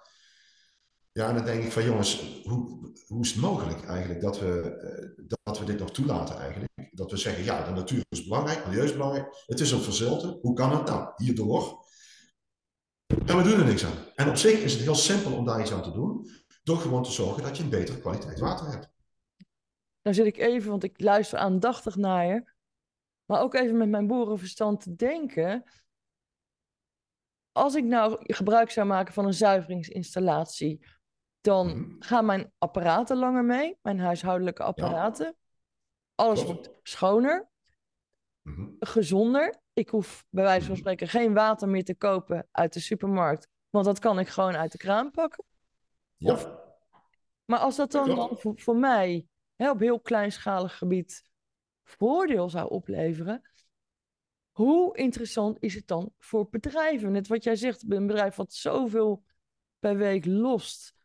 [1.17, 5.25] Ja, dan denk ik van jongens, hoe, hoe is het mogelijk eigenlijk dat we, eh,
[5.45, 6.73] dat we dit nog toelaten eigenlijk?
[6.91, 10.39] Dat we zeggen, ja, de natuur is belangrijk, milieu is belangrijk, het is een verzilte.
[10.41, 11.13] Hoe kan het nou?
[11.17, 11.85] Hierdoor.
[13.07, 13.97] En we doen er niks aan.
[14.15, 16.31] En op zich is het heel simpel om daar iets aan te doen,
[16.63, 18.89] door gewoon te zorgen dat je een betere kwaliteit water hebt.
[20.03, 22.53] Dan zit ik even, want ik luister aandachtig naar je,
[23.25, 25.65] maar ook even met mijn boerenverstand te denken.
[27.53, 30.96] Als ik nou gebruik zou maken van een zuiveringsinstallatie,
[31.47, 31.95] dan mhm.
[31.99, 35.37] gaan mijn apparaten langer mee, mijn huishoudelijke apparaten.
[36.15, 37.49] Alles wordt schoner,
[38.43, 38.67] mhm.
[38.81, 39.63] gezonder.
[39.73, 40.81] Ik hoef bij wijze van mhm.
[40.81, 44.73] spreken geen water meer te kopen uit de supermarkt, want dat kan ik gewoon uit
[44.73, 45.45] de kraan pakken.
[46.19, 46.61] Ja.
[47.45, 51.31] maar als dat dan, voor, voor, mij hè, op heel kleinschalig gebied
[51.85, 53.43] voordeel zou opleveren,
[54.51, 57.13] hoe interessant is het dan voor bedrijven?
[57.13, 59.25] Net wat jij zegt, een bedrijf wat zoveel
[59.79, 60.96] per week lost.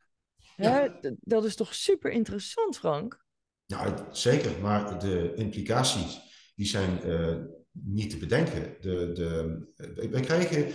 [0.62, 0.88] Hè?
[1.20, 3.24] Dat is toch super interessant, Frank?
[3.68, 4.52] Nou, zeker.
[4.62, 6.20] Maar de implicaties
[6.56, 7.38] die zijn uh,
[7.72, 8.76] niet te bedenken.
[8.80, 10.72] De, de, wij krijgen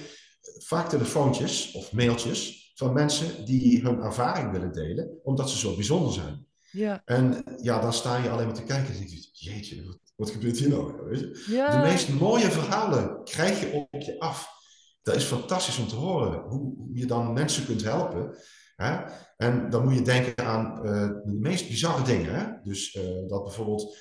[0.58, 6.12] vaak telefoontjes of mailtjes van mensen die hun ervaring willen delen, omdat ze zo bijzonder
[6.12, 6.46] zijn.
[6.70, 7.02] Ja.
[7.04, 10.30] En ja, dan sta je alleen maar te kijken en denk je, jeetje, wat, wat
[10.30, 11.08] gebeurt hier nou?
[11.08, 11.44] Weet je?
[11.48, 11.82] Ja.
[11.82, 14.54] De meest mooie verhalen krijg je op je af.
[15.02, 18.36] Dat is fantastisch om te horen, hoe, hoe je dan mensen kunt helpen.
[18.76, 19.04] Hè?
[19.36, 22.34] En dan moet je denken aan uh, de meest bizarre dingen.
[22.34, 22.46] Hè?
[22.62, 23.96] Dus uh, dat bijvoorbeeld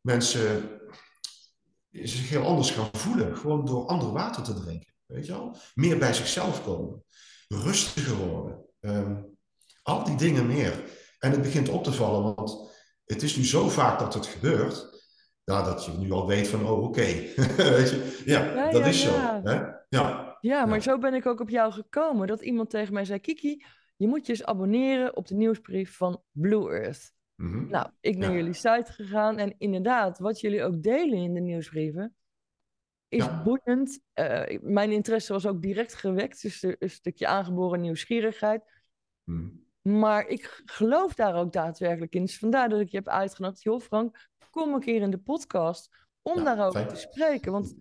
[0.00, 0.70] mensen
[1.90, 4.94] zich heel anders gaan voelen, gewoon door ander water te drinken.
[5.06, 5.56] Weet je wel?
[5.74, 7.04] Meer bij zichzelf komen,
[7.48, 8.64] rustiger worden.
[8.80, 9.36] Um,
[9.82, 10.84] al die dingen meer.
[11.18, 12.70] En het begint op te vallen, want
[13.04, 15.04] het is nu zo vaak dat het gebeurt,
[15.44, 17.04] ja, dat je nu al weet van, oh oké,
[17.56, 19.10] weet je, ja, ja dat is zo.
[19.42, 19.62] Hè?
[19.88, 20.36] Ja.
[20.40, 23.64] ja, maar zo ben ik ook op jou gekomen, dat iemand tegen mij zei, Kiki,
[23.96, 27.14] je moet je eens abonneren op de nieuwsbrief van Blue Earth.
[27.34, 27.68] Mhm.
[27.68, 32.14] Nou, ik ben jullie site gegaan en inderdaad, wat jullie ook delen in de nieuwsbrieven,
[33.08, 34.00] is boeiend.
[34.14, 38.64] Uh, mijn interesse was ook direct gewekt, dus een stukje aangeboren nieuwsgierigheid.
[39.24, 39.48] Mhm.
[39.82, 42.24] Maar ik geloof daar ook daadwerkelijk in.
[42.24, 43.62] Dus vandaar dat ik je heb uitgenodigd.
[43.62, 45.88] Joh, Frank, kom een keer in de podcast
[46.22, 47.52] om daarover te spreken.
[47.52, 47.74] Want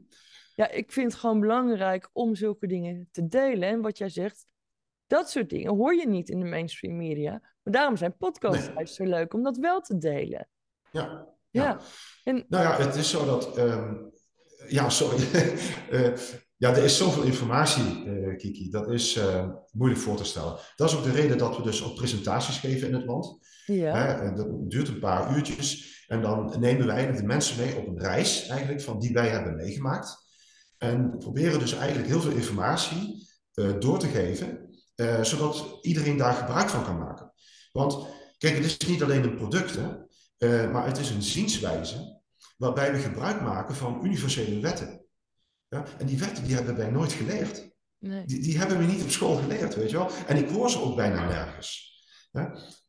[0.56, 3.70] ja, ik vind het gewoon belangrijk om zulke dingen te delen.
[3.70, 4.48] En wat jij zegt,
[5.08, 7.32] dat soort dingen hoor je niet in de mainstream media.
[7.64, 10.48] Maar daarom zijn podcasts juist zo leuk om dat wel te delen.
[10.92, 11.28] Ja.
[11.50, 11.80] ja.
[12.24, 12.46] En...
[12.48, 13.58] Nou ja, het is zo dat.
[13.58, 13.94] Ehm,
[14.68, 15.24] ja, sorry.
[15.92, 16.14] uh,
[16.64, 18.70] ja, er is zoveel informatie, uh, Kiki.
[18.70, 20.58] Dat is uh, moeilijk voor te stellen.
[20.76, 23.38] Dat is ook de reden dat we dus ook presentaties geven in het land.
[23.66, 24.32] Ja.
[24.32, 25.94] Dat duurt een paar uurtjes.
[26.08, 29.56] En dan nemen wij de mensen mee op een reis eigenlijk van die wij hebben
[29.56, 30.24] meegemaakt.
[30.78, 33.28] En proberen dus eigenlijk heel veel informatie
[33.80, 37.34] door te geven uh, zodat iedereen daar gebruik van kan maken.
[37.72, 39.90] Want kijk, het is niet alleen een product, hè,
[40.38, 42.22] uh, maar het is een zienswijze
[42.58, 45.06] waarbij we gebruik maken van universele wetten.
[45.68, 45.84] Ja?
[45.98, 47.74] En die wetten die hebben wij nooit geleerd.
[48.00, 48.26] Nee.
[48.26, 50.10] Die, die hebben we niet op school geleerd, weet je wel.
[50.28, 51.94] En ik hoor ze ook bijna nergens.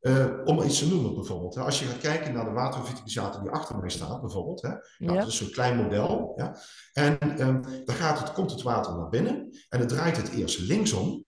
[0.01, 1.55] Uh, om iets te noemen bijvoorbeeld.
[1.55, 1.63] Hè.
[1.63, 4.63] Als je gaat kijken naar de watervitalisator die achter mij staat bijvoorbeeld.
[4.63, 4.69] Hè.
[4.99, 6.33] Nou, Dat is zo'n klein model.
[6.37, 6.57] Ja.
[6.93, 10.59] En um, dan gaat het, komt het water naar binnen en het draait het eerst
[10.59, 11.25] linksom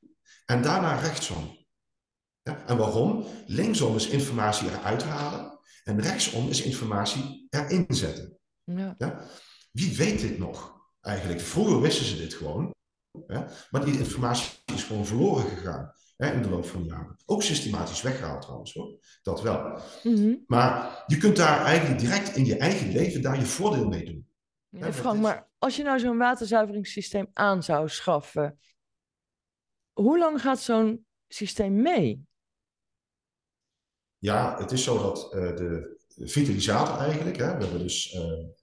[0.50, 1.56] en daarna rechtsom.
[2.42, 3.26] Ja, en waarom?
[3.46, 8.38] Linksom is informatie eruit halen en rechtsom is informatie erin zetten.
[8.64, 8.94] Ja.
[8.98, 9.20] ja.
[9.72, 11.40] Wie weet dit nog eigenlijk?
[11.40, 12.74] Vroeger wisten ze dit gewoon,
[13.70, 17.16] maar die informatie is gewoon verloren gegaan hè, in de loop van de jaren.
[17.26, 19.80] Ook systematisch weggehaald trouwens hoor, dat wel.
[20.02, 20.34] Mhm.
[20.46, 24.26] Maar je kunt daar eigenlijk direct in je eigen leven daar je voordeel mee doen.
[24.68, 28.58] Ja, Frank, maar als je nou zo'n waterzuiveringssysteem aan zou schaffen,
[29.98, 32.26] hoe lang gaat zo'n systeem mee?
[34.18, 38.20] Ja, het is zo dat uh, de vitalisator eigenlijk, hè, we hebben dus uh,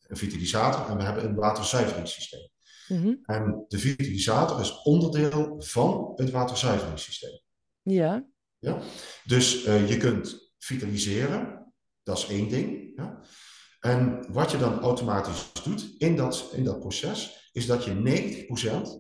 [0.08, 2.50] een vitalisator en we hebben een waterzuiveringssysteem.
[2.88, 7.39] Mm En de vitalisator is onderdeel van het waterzuiveringssysteem.
[7.82, 8.28] Ja.
[8.60, 8.80] ja?
[9.24, 12.91] Dus uh, je kunt vitaliseren, dat is één ding.
[12.95, 13.21] Ja?
[13.80, 18.45] En wat je dan automatisch doet in dat, in dat proces, is dat je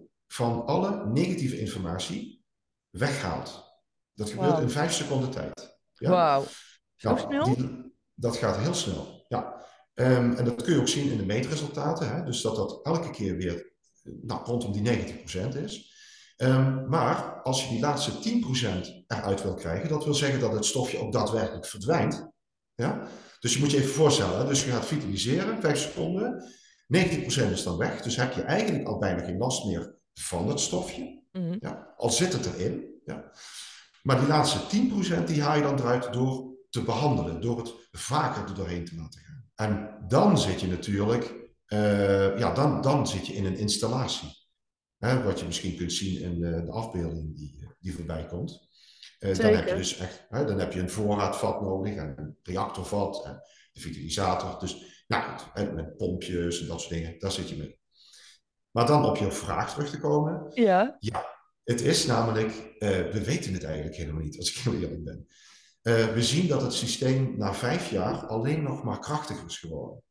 [0.01, 0.04] 90%
[0.35, 2.45] van alle negatieve informatie
[2.89, 3.63] weghaalt.
[4.13, 5.77] Dat gebeurt in vijf seconden tijd.
[5.93, 6.09] Ja?
[6.09, 6.45] Wauw.
[6.95, 7.55] Zo nou, snel?
[8.13, 9.63] dat gaat heel snel, ja.
[9.93, 12.15] Um, en dat kun je ook zien in de meetresultaten.
[12.15, 12.23] Hè?
[12.23, 15.93] Dus dat dat elke keer weer nou, rondom die 90% is.
[16.37, 20.65] Ehm, maar als je die laatste 10% eruit wil krijgen, dat wil zeggen dat het
[20.65, 22.31] stofje ook daadwerkelijk verdwijnt.
[22.73, 23.07] Ja?
[23.39, 26.43] Dus je moet je even voorstellen, dus je gaat vitaliseren, 5 seconden,
[26.87, 30.59] 90% is dan weg, dus heb je eigenlijk al bijna geen last meer van het
[30.59, 31.23] stofje.
[31.31, 31.57] Mhm.
[31.59, 31.93] Ja?
[31.97, 33.01] Al zit het erin.
[33.05, 33.31] Ja?
[34.03, 38.43] Maar die laatste 10% die haal je dan eruit door te behandelen, door het vaker
[38.43, 39.45] er doorheen te laten gaan.
[39.55, 41.33] En dan zit je natuurlijk,
[41.67, 44.43] uh, ja, dan, dan zit je in een installatie.
[44.97, 48.67] Hè, wat je misschien kunt zien in de, de afbeelding die, eh, die voorbij komt.
[49.19, 52.37] Uh, dan heb je dus echt, hè, dan heb je een voorraadvat nodig en een
[52.43, 54.59] reactorvat en de vitalisator.
[54.59, 57.79] Dus nou, met pompjes en dat soort dingen, daar zit je mee.
[58.75, 60.51] Maar dan op je vraag terug te komen.
[60.53, 60.95] Ja.
[60.99, 61.25] Ja,
[61.63, 65.27] het is namelijk, uh, we weten het eigenlijk helemaal niet, als ik heel eerlijk ben.
[65.83, 70.03] Uh, we zien dat het systeem na vijf jaar alleen nog maar krachtiger is geworden.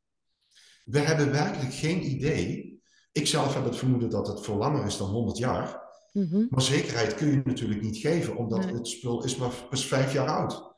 [0.84, 2.74] We hebben werkelijk geen idee
[3.14, 5.82] ik zelf heb het vermoeden dat het voor langer is dan 100 jaar.
[6.12, 6.46] Mhm.
[6.50, 10.28] Maar zekerheid kun je natuurlijk niet geven, omdat het spul is maar pas vijf jaar
[10.28, 10.76] oud.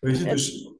[0.00, 0.70] Weet je, dus...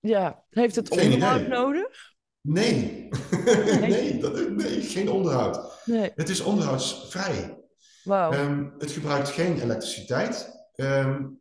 [0.00, 2.16] Ja, heeft het onderhoud nodig?
[2.40, 3.08] Nee.
[3.80, 4.18] Nee.
[4.18, 5.82] dat, nee, geen onderhoud.
[5.84, 6.12] Nee.
[6.14, 7.58] Het is onderhoudsvrij.
[8.04, 8.32] Wauw.
[8.32, 10.66] Um, het gebruikt geen elektriciteit.
[10.76, 11.40] Um,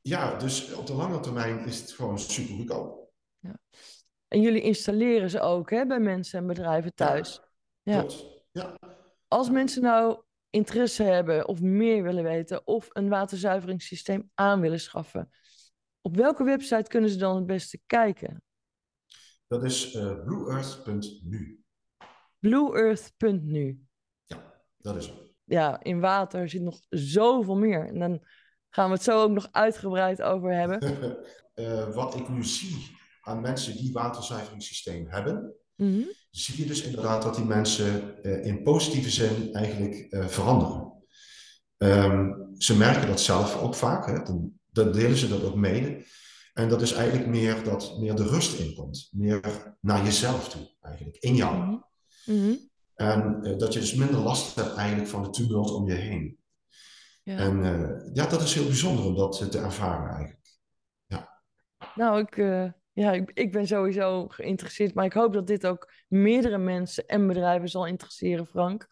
[0.00, 3.10] ja, dus op de lange termijn is het gewoon super goedkoop.
[3.38, 3.58] Ja.
[4.28, 7.40] En jullie installeren ze ook hè, bij mensen en bedrijven thuis.
[7.82, 8.24] Ja, klopt.
[8.50, 8.74] Ja.
[9.28, 15.30] Als mensen nou interesse hebben of meer willen weten of een waterzuiveringssysteem aan willen schaffen,
[16.00, 18.42] op welke website kunnen ze dan het beste kijken?
[19.48, 21.60] Dat is uh, blueearth.nu.
[22.38, 23.80] Blueearth.nu.
[24.24, 25.16] Ja, dat is het.
[25.44, 27.86] Ja, in water zit nog zoveel meer.
[27.86, 28.26] En dan
[28.70, 30.82] gaan we het zo ook nog uitgebreid over hebben.
[31.54, 36.12] uh, wat ik nu zie aan mensen die waterzuiveringssysteem hebben, mm -hmm.
[36.30, 40.92] zie je dus inderdaad dat die mensen uh, in positieve zin eigenlijk uh, veranderen.
[41.76, 44.22] Um, ze merken dat zelf ook vaak, hè?
[44.22, 46.04] Dan, dan, delen ze dat ook mede.
[46.58, 49.40] En dat is eigenlijk meer dat meer de rust inkomt, meer
[49.80, 51.56] naar jezelf toe, eigenlijk, in jou.
[51.56, 51.84] Mm
[52.24, 52.70] -hmm.
[52.94, 56.38] En uh, dat je dus minder last hebt eigenlijk van de tumult om je heen.
[57.22, 57.36] Ja.
[57.36, 57.62] En
[58.12, 60.48] ja, dat is heel bijzonder om dat te ervaren eigenlijk.
[61.06, 61.42] Ja.
[61.94, 62.36] Nou, ik,
[62.92, 67.26] ja, ik, ik ben sowieso geïnteresseerd, maar ik hoop dat dit ook meerdere mensen en
[67.26, 68.88] bedrijven zal interesseren, Frank.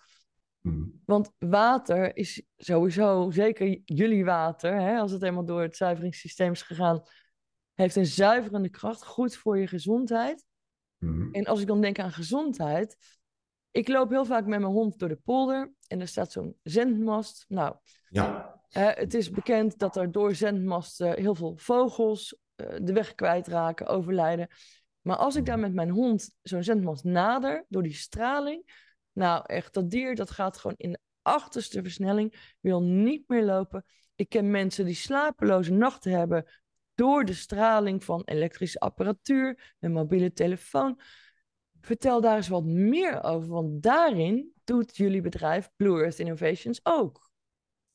[0.61, 1.03] Mm.
[1.05, 6.63] Want water is sowieso, zeker jullie water, hè, als het eenmaal door het zuiveringssysteem is
[6.63, 7.03] gegaan,
[7.77, 10.45] heeft een zuiverende kracht, goed voor je gezondheid.
[10.99, 11.33] Mm.
[11.33, 12.97] En als ik dan denk aan gezondheid,
[13.71, 17.45] ik loop heel vaak met mijn hond door de polder en er staat zo'n zendmast.
[17.49, 17.77] Nou,
[18.09, 18.61] ja.
[18.77, 24.49] uh, het is bekend dat er door zendmasten heel veel vogels de weg kwijtraken, overlijden.
[25.01, 29.75] Maar als ik daar met mijn hond zo'n zendmast nader, door die straling, nou echt,
[29.75, 33.85] dat dier dat gaat gewoon in de achterste versnelling, wil niet meer lopen.
[34.15, 36.45] Ik ken mensen die slapeloze nachten hebben
[36.97, 41.01] door de straling van elektrische apparatuur, een mobiele telefoon.
[41.81, 47.31] Vertel daar eens wat meer over, want daarin doet jullie bedrijf Blue Earth Innovations ook.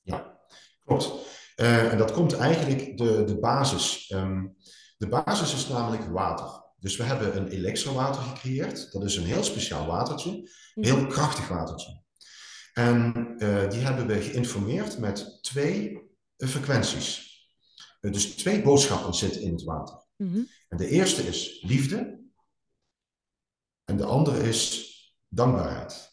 [0.01, 0.39] Ja,
[0.85, 1.11] klopt.
[1.55, 4.11] Uh, en dat komt eigenlijk de, de basis.
[4.15, 4.55] Um,
[4.97, 6.73] de basis is namelijk water.
[6.79, 8.91] Dus we hebben een elektrowater gecreëerd.
[8.91, 10.29] Dat is een heel speciaal watertje.
[10.75, 12.01] Een heel krachtig watertje.
[12.73, 15.91] En uh, die hebben we geïnformeerd met twee
[16.37, 17.30] uh, frequenties.
[18.09, 20.05] Dus twee boodschappen zitten in het water.
[20.17, 20.47] Mm -hmm.
[20.69, 22.19] En de eerste is liefde.
[23.83, 24.89] En de andere is
[25.27, 26.09] dankbaarheid.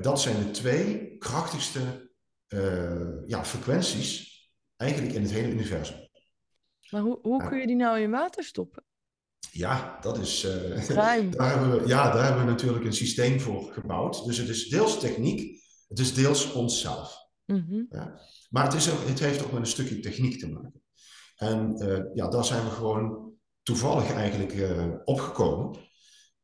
[0.00, 2.10] dat zijn de twee krachtigste
[2.48, 4.32] uh, ja, frequenties
[4.76, 6.08] eigenlijk in het hele universum.
[6.90, 8.84] Maar hoe, hoe kun je die nou in water stoppen?
[9.50, 10.44] Ja, dat is.
[10.44, 14.24] Uh, daar, hebben we, ja, daar hebben we natuurlijk een systeem voor gebouwd.
[14.24, 17.16] Dus het is deels techniek, het is deels onszelf.
[17.44, 17.86] Mm -hmm.
[17.90, 18.20] ja.
[18.52, 18.86] Maar het, is
[19.20, 20.82] heeft ook met een stukje techniek te maken.
[21.36, 25.78] En uh, ja, daar zijn we gewoon toevallig eigenlijk uh, opgekomen.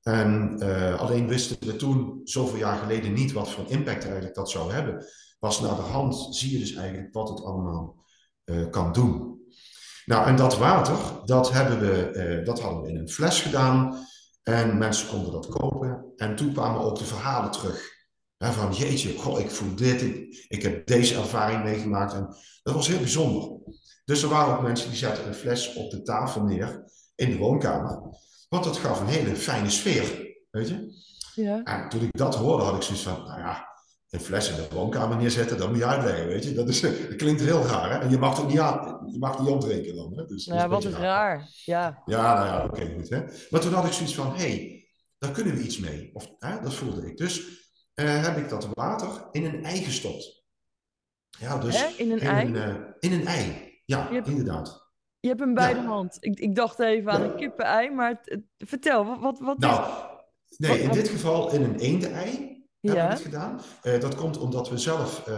[0.02, 0.58] En
[0.98, 5.06] alleen wisten we toen, zoveel jaar geleden, niet wat voor impact eigenlijk dat zou hebben
[5.38, 8.04] pas naar de hand zie je dus eigenlijk wat het allemaal
[8.70, 9.40] kan doen.
[10.04, 14.06] Nou, en dat water, dat, hebben we, dat hadden we in een fles gedaan.
[14.42, 16.12] En mensen konden dat kopen.
[16.16, 17.97] En toen kwamen ook de verhalen terug.
[18.38, 22.12] Van jeetje, goh, ik voel dit, ik, ik heb deze ervaring meegemaakt.
[22.12, 23.58] En dat was heel bijzonder.
[24.04, 27.36] Dus er waren ook mensen die zetten een fles op de tafel neer in de
[27.36, 28.00] woonkamer.
[28.48, 31.06] Want dat gaf een hele fijne sfeer, weet je.
[31.34, 31.62] Ja.
[31.62, 33.68] En toen ik dat hoorde, had ik zoiets van, nou ja,
[34.10, 36.52] een fles in de woonkamer neerzetten, dat moet je uitleggen, weet je.
[36.52, 37.98] Dat, is, dat klinkt heel raar, hè.
[37.98, 40.26] En je mag het ook niet, aan, je mag niet opdrinken dan, hè.
[40.26, 41.00] Dus, ja, wat is raar.
[41.00, 41.50] raar.
[41.64, 43.22] Ja, ja nou ja, oké, okay, goed, hè.
[43.50, 46.10] Maar toen had ik zoiets van, hé, hey, daar kunnen we iets mee.
[46.12, 47.16] Of, hè, dat voelde ik.
[47.16, 47.42] Dus
[47.98, 50.44] eh, heb ik dat water in een ei gestopt.
[51.38, 51.86] Ja, dus Hè?
[52.02, 52.52] In een ei?
[52.54, 53.72] eh, in een ei.
[53.84, 54.86] Ja, Je hebt- inderdaad.
[55.20, 55.80] Je hebt hem bij Ja.
[55.80, 56.16] de hand.
[56.20, 57.26] Ik, ik dacht even aan Ja.
[57.30, 59.90] een kippenei, maar het- het- vertel, wat, wat, wat is Nou,
[60.56, 62.30] nee, Wat- in wat- dit geval in een eenden-ei
[62.80, 63.04] heb Ja.
[63.04, 63.60] ik het gedaan.
[63.82, 65.34] Eh, dat komt omdat we zelf, eh,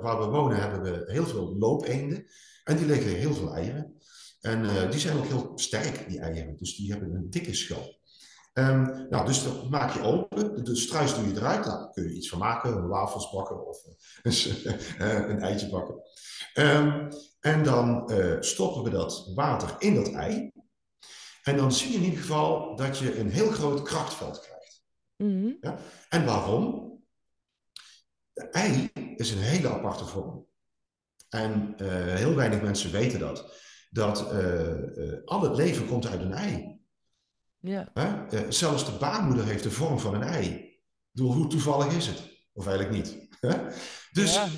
[0.00, 2.26] waar we wonen, hebben we heel veel loopeenden.
[2.64, 3.96] En die leggen heel veel eieren.
[4.40, 6.56] En eh, die zijn ook heel sterk, die eieren.
[6.56, 8.00] Dus die hebben een dikke schil.
[8.52, 10.64] Ehm, nou, dus dat maak je open.
[10.64, 11.66] De, struis doe je eruit.
[11.66, 12.88] Nou, daar kun je iets van maken.
[12.88, 13.78] Wafels bakken of
[14.22, 16.02] eh, een eitje bakken.
[16.54, 17.10] Ehm,
[17.40, 20.52] en dan eh, stoppen we dat water in dat ei.
[21.42, 24.82] En dan zie je in ieder geval dat je een heel groot krachtveld krijgt.
[25.16, 25.74] Mhm.
[26.08, 26.90] En waarom?
[28.32, 30.46] De ei is een hele aparte vorm.
[31.28, 33.60] En eh, heel weinig mensen weten dat.
[33.90, 36.80] Dat eh, eh, al het leven komt uit een ei.
[37.62, 37.90] Ja.
[37.94, 38.50] Hè?
[38.52, 40.70] Zelfs de baarmoeder heeft de vorm van een ei.
[41.12, 42.22] Hoe toevallig is het?
[42.52, 43.28] Of eigenlijk niet.
[43.40, 43.68] hè?
[44.12, 44.48] Dus Ja.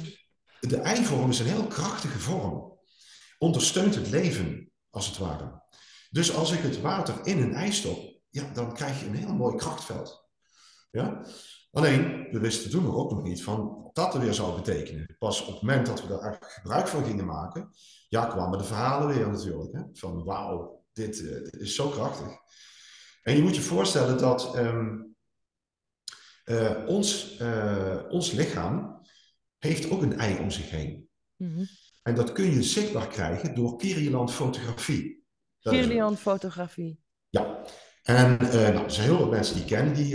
[0.60, 2.78] de eivorm is een heel krachtige vorm.
[3.38, 5.62] Ondersteunt het leven, als het ware.
[6.10, 9.34] Dus als ik het water in een ei stop, ja, dan krijg je een heel
[9.34, 10.28] mooi krachtveld.
[10.90, 11.24] Ja?
[11.72, 15.16] Alleen, we wisten toen nog ook nog niet van wat dat er weer zou betekenen.
[15.18, 17.70] Pas op het moment dat we daar gebruik van gingen maken,
[18.08, 19.72] ja, kwamen de verhalen weer natuurlijk.
[19.72, 19.82] Hè?
[19.92, 22.28] Van wauw, dit, eh, dit is zo krachtig.
[23.24, 24.96] En je moet je voorstellen dat ehm,
[26.44, 29.00] eh, ons, eh, ons lichaam
[29.58, 31.08] heeft ook een ei om zich heen.
[31.36, 31.64] Mhm.
[32.02, 35.22] En dat kun je zichtbaar krijgen door Kiriland fotografie.
[35.60, 37.00] Kirlian fotografie.
[37.28, 37.62] ja,
[38.02, 40.14] en eh, nou, er zijn heel veel mensen die kennen, die,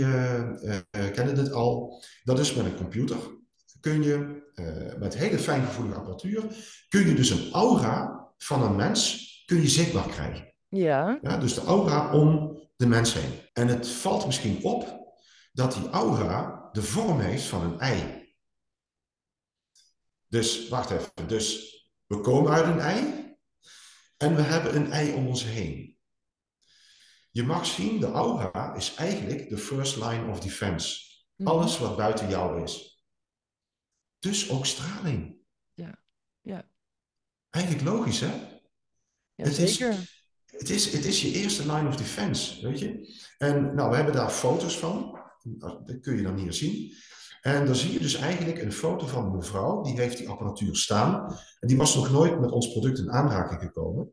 [1.12, 2.02] kennen dit al.
[2.24, 3.16] Dat is met een computer.
[3.80, 4.48] Kun je
[4.98, 6.44] met hele fijngevoelige apparatuur,
[6.88, 10.54] kun je dus een aura van een mens kun je zichtbaar krijgen.
[10.68, 11.18] Ja.
[11.22, 13.40] Ja, dus de aura om de mens heen.
[13.52, 15.08] En het valt misschien op
[15.52, 18.28] dat die aura de vorm heeft van een ei.
[20.26, 21.28] Dus, wacht even.
[21.28, 21.74] Dus
[22.06, 23.34] we komen uit een ei
[24.16, 25.98] en we hebben een ei om ons heen.
[27.30, 31.00] Je mag zien, de aura is eigenlijk de first line of defense.
[31.36, 31.48] Mhm.
[31.48, 33.04] Alles wat buiten jou is.
[34.18, 35.36] Dus ook straling.
[35.74, 36.02] Ja,
[36.40, 36.70] ja.
[37.50, 38.32] Eigenlijk logisch, hè?
[39.34, 40.19] Ja, Het is- zeker.
[40.60, 43.18] Het is, het is je eerste line of defense, weet je.
[43.38, 45.18] En nou, we hebben daar foto's van.
[45.42, 46.92] Nou, Dat kun je dan hier zien.
[47.40, 49.82] En dan zie je dus eigenlijk een foto van een mevrouw.
[49.82, 51.38] Die heeft die apparatuur staan.
[51.60, 54.12] En die was nog nooit met ons product in aanraking gekomen.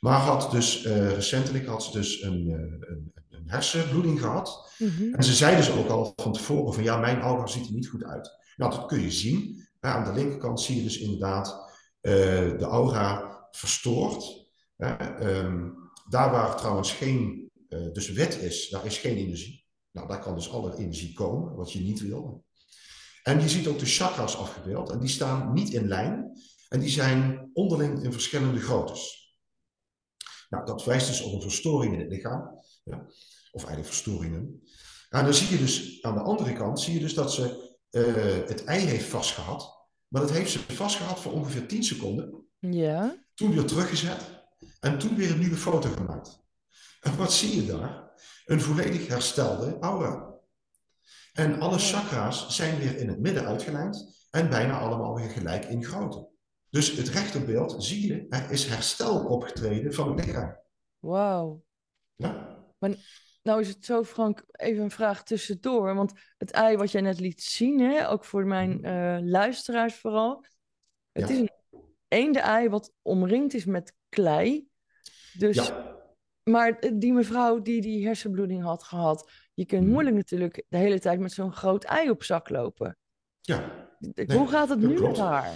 [0.00, 4.72] Maar had dus, eh, recentelijk had ze dus een, eh, een, een hersenbloeding gehad.
[4.78, 5.14] Mhm.
[5.14, 7.88] En ze zei dus ook al van tevoren van ja, mijn aura ziet er niet
[7.88, 8.30] goed uit.
[8.56, 9.66] Nou, dat kun je zien.
[9.80, 11.66] Ja, aan de linkerkant zie je dus inderdaad
[12.00, 12.12] eh,
[12.58, 14.37] de aura verstoord.
[14.78, 15.70] Ehm,
[16.08, 19.66] daar waar trouwens geen, eh, dus wit is, daar is geen energie.
[19.90, 22.44] Nou, daar kan dus alle energie komen, wat je niet wil.
[23.22, 26.30] En je ziet ook de chakras afgebeeld en die staan niet in lijn
[26.68, 29.16] en die zijn onderling in verschillende groottes.
[30.48, 33.06] Nou, dat wijst dus op een verstoring in het lichaam, ja,
[33.52, 34.62] of eigenlijk verstoringen.
[35.10, 38.48] En dan zie je dus aan de andere kant, zie je dus dat ze eh,
[38.48, 43.24] het ei heeft vastgehad, maar dat heeft ze vastgehad voor ongeveer 10 seconden Ja.
[43.34, 44.37] toen weer teruggezet
[44.80, 46.40] en toen weer een nieuwe foto gemaakt.
[47.00, 48.10] En wat zie je daar?
[48.46, 50.34] Een volledig herstelde aura.
[51.32, 55.84] En alle chakra's zijn weer in het midden uitgelijnd en bijna allemaal weer gelijk in
[55.84, 56.28] grootte.
[56.70, 60.56] Dus het rechterbeeld zie je, er is herstel opgetreden van het lichaam.
[60.98, 61.62] Wauw.
[62.16, 62.56] Ja?
[63.42, 65.94] Nou is het zo, Frank, even een vraag tussendoor.
[65.94, 70.44] Want het ei wat jij net liet zien, hè, ook voor mijn eh, luisteraars vooral.
[71.12, 71.34] Het Ja.
[71.34, 71.50] is een
[72.08, 74.68] eenden-ei wat omringd is met klei.
[75.38, 75.86] Dus, Ja,
[76.44, 79.90] Maar die mevrouw die die hersenbloeding had gehad, je kunt Mhm.
[79.92, 82.98] moeilijk natuurlijk de hele tijd met zo'n groot ei op zak lopen.
[83.40, 83.86] ja.
[84.26, 85.54] Hoe gaat het nu met haar?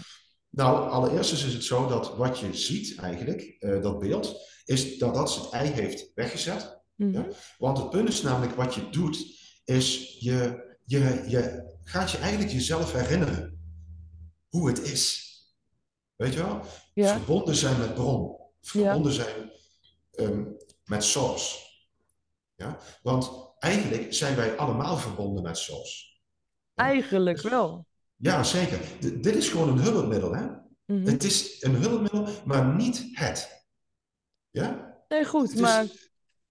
[0.51, 5.15] Nou, allereerst is het zo dat wat je ziet eigenlijk, eh, dat beeld, is dat,
[5.15, 6.83] dat ze het ei heeft weggezet.
[6.95, 7.13] Mhm.
[7.13, 7.27] Ja.
[7.59, 9.17] Want het punt is namelijk, wat je doet,
[9.65, 13.61] is je, je, je gaat je eigenlijk jezelf herinneren
[14.49, 15.31] hoe het is.
[16.17, 16.61] Weet je wel?
[16.95, 17.17] Ja.
[17.17, 18.41] Verbonden zijn met bron.
[18.63, 19.51] Verbonden zijn
[20.13, 20.45] ehm,
[20.85, 21.59] met source.
[22.55, 22.79] Ja?
[23.03, 26.05] Want eigenlijk zijn wij allemaal verbonden met source.
[26.75, 27.87] Eigenlijk Dus- wel.
[28.17, 28.79] Ja, zeker.
[28.79, 30.47] D- dit is gewoon een hulpmiddel, hè?
[30.87, 31.07] Mhm.
[31.07, 33.67] Het is een hulpmiddel, maar niet het.
[34.51, 34.97] Ja?
[35.09, 35.87] Nee, goed, Het is- maar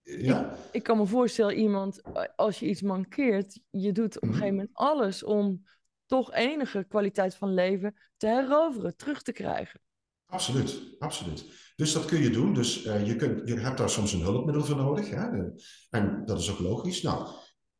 [0.03, 0.57] ja?
[0.71, 4.37] ik kan me voorstellen, iemand, eh, als je iets mankeert, je doet op een Mhm.
[4.37, 5.67] gegeven moment alles om
[6.05, 9.81] toch enige kwaliteit van leven te heroveren, terug te krijgen.
[10.25, 11.45] Absoluut, absoluut.
[11.81, 12.53] Dus dat kun je doen.
[12.53, 15.09] Dus eh, je, kunt, je hebt daar soms een hulpmiddel voor nodig.
[15.09, 15.29] Hè?
[15.29, 15.43] Eh,
[15.89, 17.01] En dat is ook logisch.
[17.01, 17.27] Nou,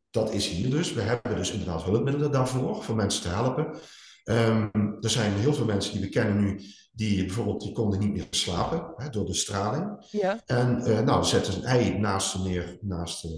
[0.09, 0.93] dat is hier dus.
[0.93, 3.79] We hebben dus inderdaad hulpmiddelen daarvoor, voor mensen te helpen.
[4.23, 4.67] Ehm,
[4.99, 8.27] er zijn heel veel mensen die we kennen nu, die bijvoorbeeld die konden niet meer
[8.29, 10.07] slapen hè, door de straling.
[10.11, 10.41] Ja.
[10.45, 13.31] En uh, nou, zetten ze een ei naast neer, naast, uh,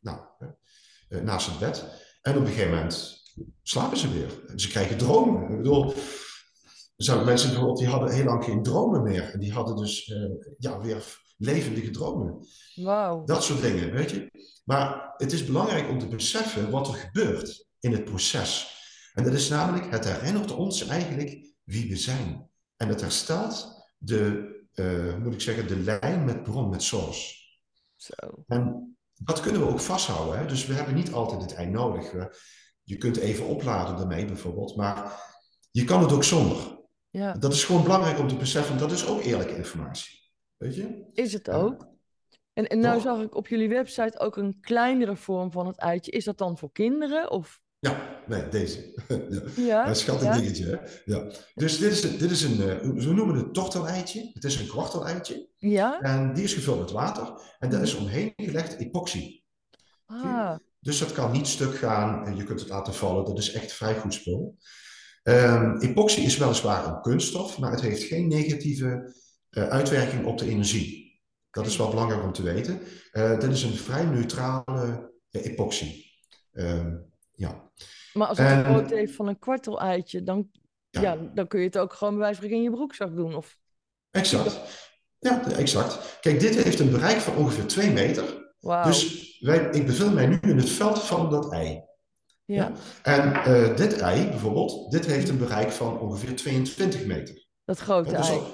[0.00, 0.18] nou,
[1.08, 1.84] naast het bed.
[2.22, 3.22] En op een gegeven moment
[3.62, 4.30] slapen ze weer.
[4.48, 5.50] En ze krijgen dromen.
[5.50, 5.94] Ik bedoel,
[6.96, 9.30] er zijn mensen bijvoorbeeld die hadden heel lang geen dromen meer.
[9.32, 10.14] En die hadden dus
[10.58, 12.46] ja, weer levendige dromen.
[12.74, 13.24] Wauw.
[13.24, 14.30] Dat soort dingen, weet je.
[14.64, 18.74] Maar het is belangrijk om te beseffen wat er gebeurt in het proces.
[19.14, 22.50] En dat is namelijk, het herinnert ons eigenlijk wie we zijn.
[22.76, 27.34] En het herstelt de, uh, moet ik zeggen, de lijn met bron, met source.
[27.96, 28.14] Zo.
[28.46, 30.38] En dat kunnen we ook vasthouden.
[30.38, 30.46] Hè?
[30.46, 32.12] Dus we hebben niet altijd het ei nodig.
[32.82, 35.20] Je kunt even opladen daarmee bijvoorbeeld, maar
[35.70, 36.75] je kan het ook zonder.
[37.16, 37.32] Ja.
[37.32, 40.20] Dat is gewoon belangrijk om te beseffen, dat is ook eerlijke informatie.
[40.56, 41.04] Weet je?
[41.12, 41.88] Is het ook?
[42.52, 46.10] En, en nou zag ik op jullie website ook een kleinere vorm van het eitje.
[46.10, 47.30] Is dat dan voor kinderen?
[47.30, 47.60] Of?
[47.78, 49.02] Ja, nee, deze.
[49.56, 49.64] ja.
[49.64, 50.36] Ja, Een schattig ja.
[50.36, 50.64] dingetje.
[50.64, 50.76] Hè?
[51.04, 51.30] Ja.
[51.54, 54.30] Dus dit is, dit is een, uh, we noemen het torteleitje.
[54.32, 55.48] Het is een kwarteleitje.
[55.56, 56.00] Ja?
[56.00, 57.40] En die is gevuld met water.
[57.58, 59.42] En daar is omheen gelegd epoxy.
[60.06, 62.36] Ah, Dus dat kan niet stuk gaan.
[62.36, 63.24] Je kunt het laten vallen.
[63.24, 64.56] Dat is echt vrij goed spul.
[65.28, 69.14] Um, epoxy is weliswaar een kunststof, maar het heeft geen negatieve
[69.50, 71.20] uh, uitwerking op de energie.
[71.50, 72.80] Dat is wel belangrijk om te weten.
[73.12, 76.04] Uh, dit is een vrij neutrale uh, epoxy.
[76.52, 77.70] Um, ja.
[78.12, 80.48] maar als het En- een grootte heeft van een kwartel-eitje, dan,
[80.90, 81.00] ja.
[81.00, 81.16] Ja.
[81.34, 83.34] dan kun je het ook gewoon bij wijze van in je broekzak doen.
[83.34, 83.58] Of...
[84.10, 84.60] Exact.
[85.18, 86.18] Ja, exact.
[86.20, 88.54] Kijk, dit heeft een bereik van ongeveer 2 meter.
[88.60, 88.84] Wauw.
[88.84, 91.84] Dus wij, ik bevind mij nu in het veld van dat ei.
[92.46, 92.72] Ja,
[93.02, 97.46] En eh, dit ei bijvoorbeeld, dit heeft een bereik van ongeveer 22 meter.
[97.64, 98.38] dat grote Dat ei.
[98.38, 98.50] al-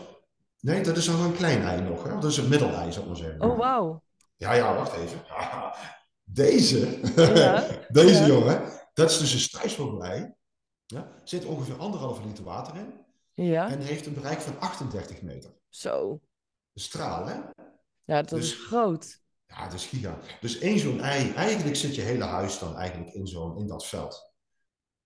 [0.60, 2.02] nee, dat is nog een klein ei nog.
[2.02, 2.12] Hè?
[2.18, 3.40] Dat is een middelei, zou ik maar zeggen.
[3.50, 4.02] Oh, wauw.
[4.36, 5.20] Ja, ja, wacht even.
[6.24, 8.26] Deze, Ja, deze ja.
[8.26, 8.62] jongen,
[8.94, 10.34] dat is dus een strijksvogelei.
[10.86, 12.92] Ja, zit ongeveer anderhalve liter water in
[13.46, 15.50] Ja, en heeft een bereik van 38 meter.
[15.68, 16.10] zo.
[16.74, 17.34] Een straal, hè?
[18.04, 19.20] Ja, dat Dus- is groot.
[19.56, 19.90] Ja, dat is.
[20.40, 23.86] Dus één zo'n ei, eigenlijk zit je hele huis dan eigenlijk in, zo'n, in dat
[23.86, 24.32] veld.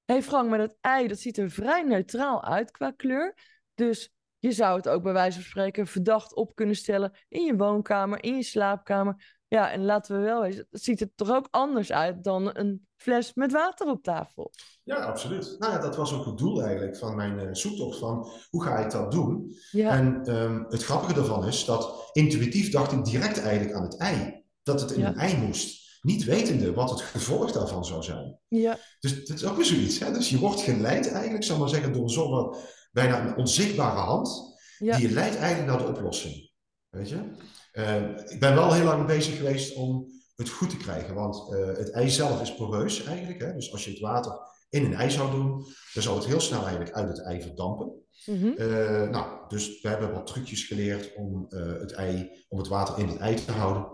[0.05, 3.35] Hé hey Frank, maar dat ei dat ziet er vrij neutraal uit qua kleur.
[3.75, 7.57] Dus je zou het ook bij wijze van spreken verdacht op kunnen stellen in je
[7.57, 9.36] woonkamer, in je slaapkamer.
[9.49, 13.35] Ja, en laten we wel het ziet er toch ook anders uit dan een fles
[13.35, 14.51] met water op tafel.
[14.85, 15.57] Ja, absoluut.
[15.59, 18.79] Nou ja, dat was ook het doel eigenlijk van mijn eh, zoektocht van hoe ga
[18.79, 19.57] ik dat doen?
[19.71, 23.97] Ja, En ehm, het grappige daarvan is dat intuïtief dacht ik direct eigenlijk aan het
[23.97, 24.45] ei.
[24.63, 25.09] Dat het in Ja.
[25.09, 25.85] een ei moest.
[26.03, 28.39] Niet wetende wat het gevolg daarvan zou zijn.
[28.49, 29.99] ja, Dus dat is ook weer zoiets.
[29.99, 30.13] Hè?
[30.13, 32.55] Dus je wordt geleid eigenlijk, zal ik maar zeggen, door zo'n
[32.93, 34.57] bijna een onzichtbare hand.
[34.79, 36.51] ja, Die je leidt eigenlijk naar de oplossing.
[36.89, 37.31] Weet je?
[37.77, 40.07] Eh, ik ben wel heel lang bezig geweest om
[40.37, 41.15] het goed te krijgen.
[41.15, 43.41] Want eh, het ei zelf is poreus eigenlijk.
[43.41, 43.53] Hè?
[43.55, 44.33] Dus als je het water
[44.69, 45.49] in een ei zou doen,
[45.95, 47.93] dan zou het heel snel eigenlijk uit het ei verdampen.
[48.27, 52.69] mhm, Eh, nou, dus we hebben wat trucjes geleerd om, eh, het ei, om het
[52.69, 53.87] water in het ei te houden.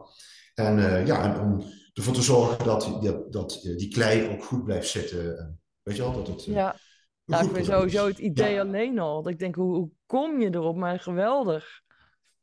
[0.54, 1.62] En, ja, en om
[1.92, 5.38] ervoor te zorgen dat, die- dat, dat die klei ook goed blijft zitten.
[5.38, 6.76] En, weet je wel, dat het ja.
[7.24, 9.22] Nou, ik vind sowieso het idee Ja, alleen al.
[9.22, 10.76] Dat ik denk, hoe, hoe kom je erop?
[10.76, 11.80] Maar geweldig.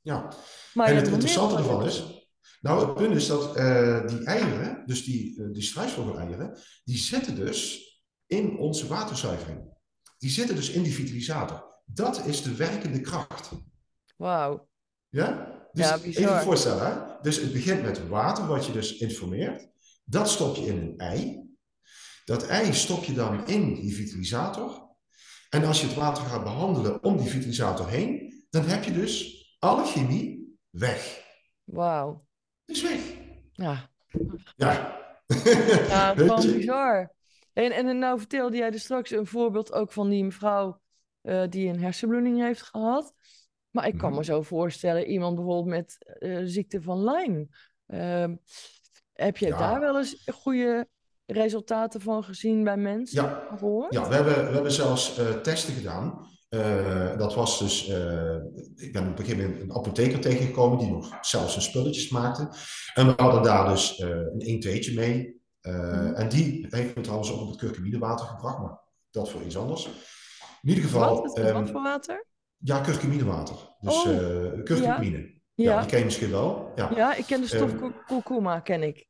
[0.01, 0.33] Ja.
[0.73, 2.27] Maar En het interessante ervan is,
[2.61, 7.35] nou het punt is dat eh, die eieren, dus die, uh, die struisvogeleieren, die zitten
[7.35, 7.87] dus
[8.27, 9.77] in onze waterzuivering.
[10.17, 11.81] Die zitten dus in die vitalisator.
[11.85, 13.51] Dat is de werkende kracht.
[14.17, 14.69] Wauw.
[15.09, 15.57] Ja?
[15.71, 17.21] Dus Ja, even voorstellen, hè?
[17.21, 19.69] dus het begint met water, wat je dus informeert.
[20.03, 21.47] Dat stop je in een ei.
[22.25, 24.87] Dat ei stop je dan in die vitalisator.
[25.49, 29.38] En als je het water gaat behandelen om die vitalisator heen, dan heb je dus
[29.59, 31.25] alle chemie weg.
[31.63, 32.25] Wauw.
[32.65, 33.01] Is weg.
[33.51, 33.89] Ja,
[34.55, 34.97] Ja.
[35.27, 37.13] Ja, gewoon bizar.
[37.53, 40.81] En, en nou vertelde jij dus straks een voorbeeld ook van die mevrouw
[41.21, 43.13] eh, die een hersenbloeding heeft gehad.
[43.69, 44.17] Maar ik kan Mhm.
[44.17, 47.47] me zo voorstellen, iemand bijvoorbeeld met eh, ziekte van Lyme.
[47.87, 48.35] Ehm,
[49.13, 49.57] heb je Ja.
[49.57, 50.87] daar wel eens goede
[51.25, 53.23] resultaten van gezien bij mensen?
[53.23, 53.57] Ja,
[53.89, 56.27] ja we, hebben, we hebben zelfs eh, testen gedaan.
[56.49, 58.35] Eh, dat was dus, eh,
[58.75, 62.49] ik ben op een gegeven moment een apotheker tegengekomen die nog zelfs zijn spulletjes maakte.
[62.93, 65.37] En we hadden daar dus eh, een 1 2 mee.
[65.61, 66.13] Mhm.
[66.13, 68.79] En die heeft me trouwens ook op het curcuminewater gebracht, maar
[69.11, 69.85] dat voor iets anders.
[70.61, 71.25] In ieder geval, Wat?
[71.35, 72.25] Wat, ehm, wat voor water?
[72.57, 73.55] ja, curcuminewater.
[73.79, 74.03] Dus Oh,
[74.63, 75.17] curcumine.
[75.53, 75.71] Ja.
[75.73, 75.79] Ja.
[75.79, 76.71] die ken je misschien wel.
[76.75, 79.07] Ja, Ja, ik ken de stof Ehm, kur- kurkuma, ken ik.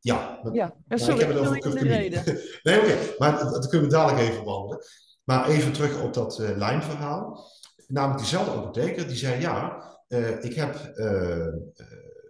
[0.00, 2.22] ja, dat- Ja, sorry, ik heb het over reden.
[2.62, 2.96] Nee, oké.
[3.18, 4.84] Maar dat, dat kunnen we dadelijk even behandelen.
[5.24, 7.50] Maar even terug op dat eh Lyme-verhaal.
[7.86, 11.46] Namelijk diezelfde apotheker die zei, ja, eh, ik heb eh,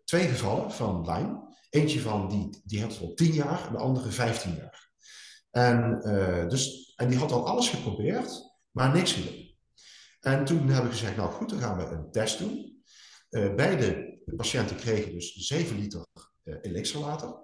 [0.04, 1.50] twee gevallen van Lyme.
[1.70, 4.90] Eentje van die, die had al 10 jaar en de andere 15 jaar.
[5.50, 6.00] En,
[6.48, 9.54] dus, en die had al alles geprobeerd, maar niks hielp.
[10.20, 12.82] En toen hebben we gezegd, nou goed, dan gaan we een test doen.
[13.30, 16.06] beide patiënten kregen dus 7 liter
[16.44, 17.34] uh, elixirwater.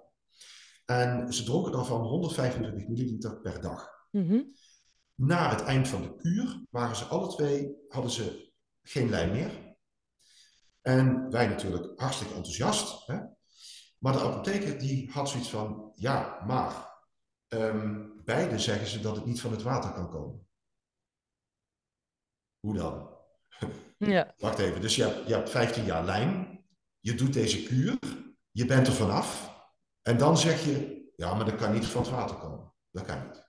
[0.85, 3.89] En ze dronken dan van 125 milliliter per dag.
[4.11, 4.41] Mhm.
[5.19, 8.51] Na het eind van de kuur waren ze alle twee, hadden ze
[8.81, 9.77] geen lijn meer.
[10.81, 13.07] En wij natuurlijk hartstikke enthousiast.
[13.07, 13.19] Hè?
[13.97, 17.03] Maar de apotheker die had zoiets van, ja, maar
[17.47, 20.47] um, beide zeggen ze dat het niet van het water kan komen.
[22.59, 23.07] Hoe dan?
[23.97, 24.33] Ja.
[24.37, 26.63] Wacht even, dus je hebt, je hebt 15 jaar lijn,
[26.99, 27.99] je doet deze kuur,
[28.51, 29.57] je bent er vanaf.
[30.01, 32.73] En dan zeg je, ja, maar dat kan niet van het water komen.
[32.91, 33.48] Dat kan niet.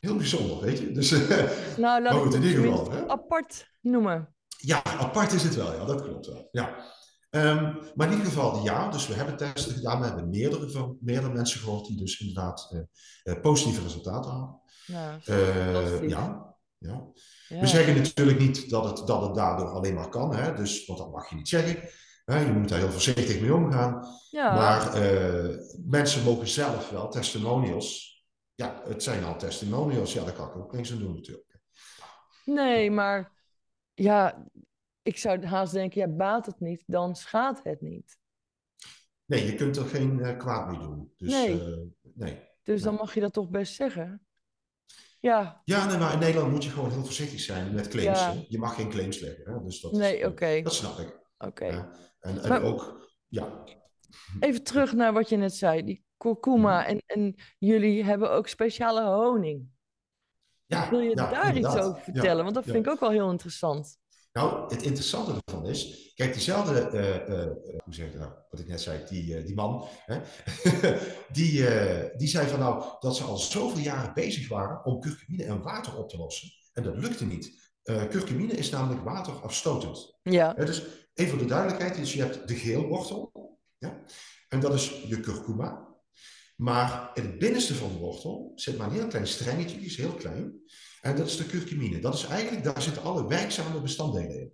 [0.00, 0.92] Heel bijzonder, weet je.
[0.92, 1.10] Dus,
[1.76, 3.08] nou, laat het in ieder geval, hè?
[3.08, 4.34] apart noemen.
[4.58, 6.48] Ja, apart is het wel, ja, dat klopt wel.
[6.50, 6.94] Ja.
[7.30, 10.00] Um, maar in ieder geval, ja, dus we hebben testen gedaan.
[10.00, 12.86] We hebben meerdere, van, meerdere mensen gehoord die dus inderdaad
[13.24, 14.60] uh, positieve resultaten hadden.
[14.86, 17.06] Ja, uh, ja, ja.
[17.48, 20.54] We zeggen natuurlijk niet dat het, dat het daardoor alleen maar kan, hè?
[20.54, 21.88] Dus, want dat mag je niet zeggen
[22.26, 24.06] je moet daar heel voorzichtig mee omgaan.
[24.30, 24.54] Ja.
[24.54, 28.15] Maar uh, mensen mogen zelf wel testimonials.
[28.56, 30.12] Ja, het zijn al testimonials.
[30.12, 31.60] Ja, daar kan ik ook niks aan doen natuurlijk.
[32.44, 33.32] Nee, maar
[33.94, 34.48] ja,
[35.02, 38.18] ik zou haast denken, ja, baat het niet, dan schaadt het niet.
[39.24, 41.12] Nee, je kunt er geen uh, kwaad mee doen.
[41.16, 41.60] Dus, nee.
[41.60, 41.78] Uh,
[42.14, 42.40] nee.
[42.62, 44.26] Dus dan mag je dat toch best zeggen?
[45.20, 45.60] Ja.
[45.64, 48.18] Ja, nee, maar in Nederland moet je gewoon heel voorzichtig zijn met claims.
[48.18, 48.34] Ja.
[48.48, 49.52] Je mag geen claims leggen.
[49.52, 49.62] Hè?
[49.62, 50.62] Dus dat nee, oké.
[50.62, 51.20] Dat snap ik.
[51.38, 51.92] Oké.
[52.20, 53.64] En, en ook, ja.
[54.40, 56.80] Even terug naar wat je net zei, die kurkuma.
[56.80, 56.88] Mhm.
[56.88, 59.68] En, en jullie hebben ook speciale honing.
[60.66, 62.42] Ja, Wil je daar iets over vertellen?
[62.42, 63.98] Want dat vind ik ook wel heel interessant.
[64.32, 67.44] Nou, het interessante ervan is, kijk, diezelfde, uh, uh,
[67.84, 70.20] hoe zeg je nou, wat ik net zei, die, uh, die man, hè,
[71.38, 71.64] die,
[72.16, 75.98] die zei van nou, dat ze al zoveel jaren bezig waren om curcumine en water
[75.98, 76.48] op te lossen.
[76.72, 77.72] En dat lukte niet.
[77.82, 80.18] curcumine is namelijk waterafstotend.
[80.22, 80.52] Ja.
[80.52, 80.82] dus
[81.14, 83.32] Even voor de duidelijkheid, dus je hebt de geelwortel,
[83.78, 84.00] ja,
[84.48, 85.85] en dat is je curcuma.
[86.56, 89.96] Maar in het binnenste van de wortel zit maar een heel klein strengetje, die is
[89.96, 90.60] heel klein.
[91.00, 91.98] En dat is de curcumine.
[91.98, 94.52] Dat is eigenlijk, daar zitten alle werkzame bestanddelen in.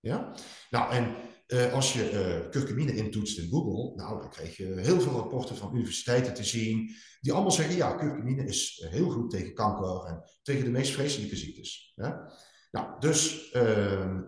[0.00, 0.34] Ja?
[0.70, 1.16] Nou, en
[1.46, 5.56] uh, als je uh, curcumine intoetst in Google, nou, dan krijg je heel veel rapporten
[5.56, 6.90] van universiteiten te zien,
[7.20, 11.36] die allemaal zeggen, ja, curcumine is heel goed tegen kanker en tegen de meest vreselijke
[11.36, 11.92] ziektes.
[11.94, 12.32] Ja?
[12.70, 14.18] Nou, dus uh,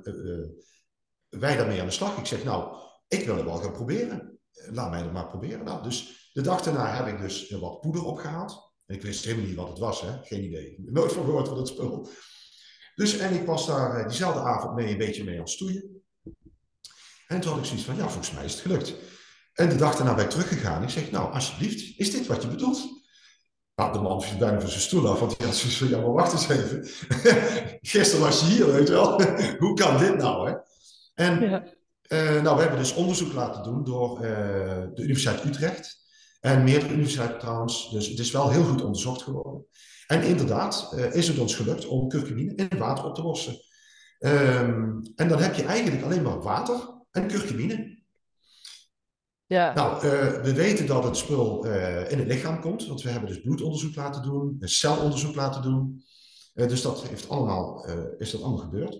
[1.28, 2.18] wij daarmee aan de slag.
[2.18, 2.76] Ik zeg, nou,
[3.08, 4.38] ik wil het wel gaan proberen.
[4.52, 5.64] Laat mij het maar proberen.
[5.64, 8.72] Nou, dus de dag daarna heb ik dus wat poeder opgehaald.
[8.86, 10.18] En ik wist helemaal niet wat het was, hè?
[10.22, 10.84] geen idee.
[10.86, 12.08] Nooit van gehoord van het spul.
[12.94, 16.02] Dus, en ik was daar eh, diezelfde avond mee een beetje mee aan het stoeien.
[17.26, 18.94] En toen had ik zoiets van, ja, volgens mij is het gelukt.
[19.52, 20.82] En de dag daarna ben ik teruggegaan.
[20.82, 23.02] Ik zeg, nou, alsjeblieft, is dit wat je bedoelt?
[23.74, 26.00] Nou, de man viel bijna van zijn stoel af, want hij had zoiets van, ja,
[26.00, 26.88] maar wacht eens even.
[27.92, 29.22] Gisteren was je hier, weet je wel.
[29.62, 30.56] Hoe kan dit nou, hè?
[31.14, 31.42] En
[32.08, 34.22] uh, nou, we hebben dus onderzoek laten doen door uh,
[34.94, 36.01] de Universiteit Utrecht.
[36.42, 37.90] En meerdere universiteiten trouwens.
[37.90, 39.66] Dus het is wel heel goed onderzocht geworden.
[40.06, 43.56] En inderdaad uh, is het ons gelukt om curcumine in water op te lossen.
[44.18, 48.00] Um, en dan heb je eigenlijk alleen maar water en curcumine.
[49.46, 49.74] Ja.
[49.74, 50.00] Nou,
[50.42, 51.64] we weten dat het spul
[52.08, 56.04] in het lichaam komt, want we hebben dus bloedonderzoek laten doen, een celonderzoek laten doen.
[56.54, 57.86] dus dat heeft allemaal,
[58.18, 58.98] is dat allemaal gebeurd.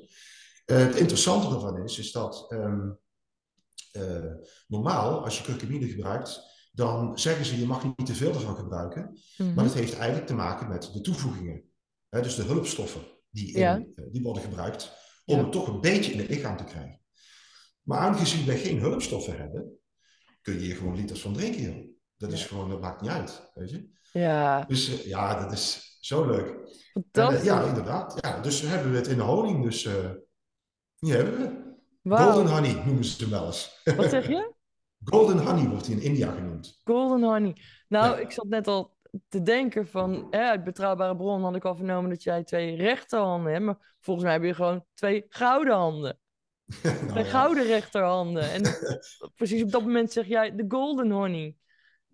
[0.65, 2.99] Het interessante ervan is, is dat um,
[3.93, 4.35] uh,
[4.67, 9.03] normaal, als je curcumine gebruikt, dan zeggen ze je mag niet te veel ervan gebruiken.
[9.03, 9.55] Mm -hmm.
[9.55, 11.63] Maar dat heeft eigenlijk te maken met de toevoegingen.
[12.09, 13.79] Hè, dus de hulpstoffen die, in, ja.
[13.79, 14.93] uh, die worden gebruikt
[15.25, 15.43] om ja.
[15.43, 17.01] het toch een beetje in het lichaam te krijgen.
[17.83, 19.79] Maar aangezien wij geen hulpstoffen hebben,
[20.43, 21.63] kun je hier gewoon liters van drinken.
[21.63, 21.91] Joh.
[22.17, 22.37] Dat ja.
[22.37, 23.91] is gewoon, dat maakt niet uit, weet je.
[24.13, 24.65] Ja.
[24.65, 26.57] Dus ja, dat is zo leuk.
[27.13, 28.19] En, ja, inderdaad.
[28.21, 29.65] Ja, dus hebben we het in de honing.
[29.65, 29.89] Dus
[30.99, 32.17] die hebben we.
[32.17, 33.81] Golden honey noemen ze hem wel eens.
[33.97, 34.52] Wat zeg je?
[35.05, 36.81] Golden honey wordt hij in India genoemd.
[36.85, 37.57] Golden honey.
[37.89, 38.97] Nou, ik zat net al
[39.29, 43.53] te denken van, hè, uit betrouwbare bron had ik al vernomen dat jij twee rechterhanden
[43.53, 46.19] hebt, maar volgens mij heb je gewoon twee gouden handen.
[46.83, 47.31] nou, twee ja.
[47.31, 48.51] gouden rechterhanden.
[48.51, 48.63] En
[49.37, 51.57] precies op dat moment zeg jij de golden honey.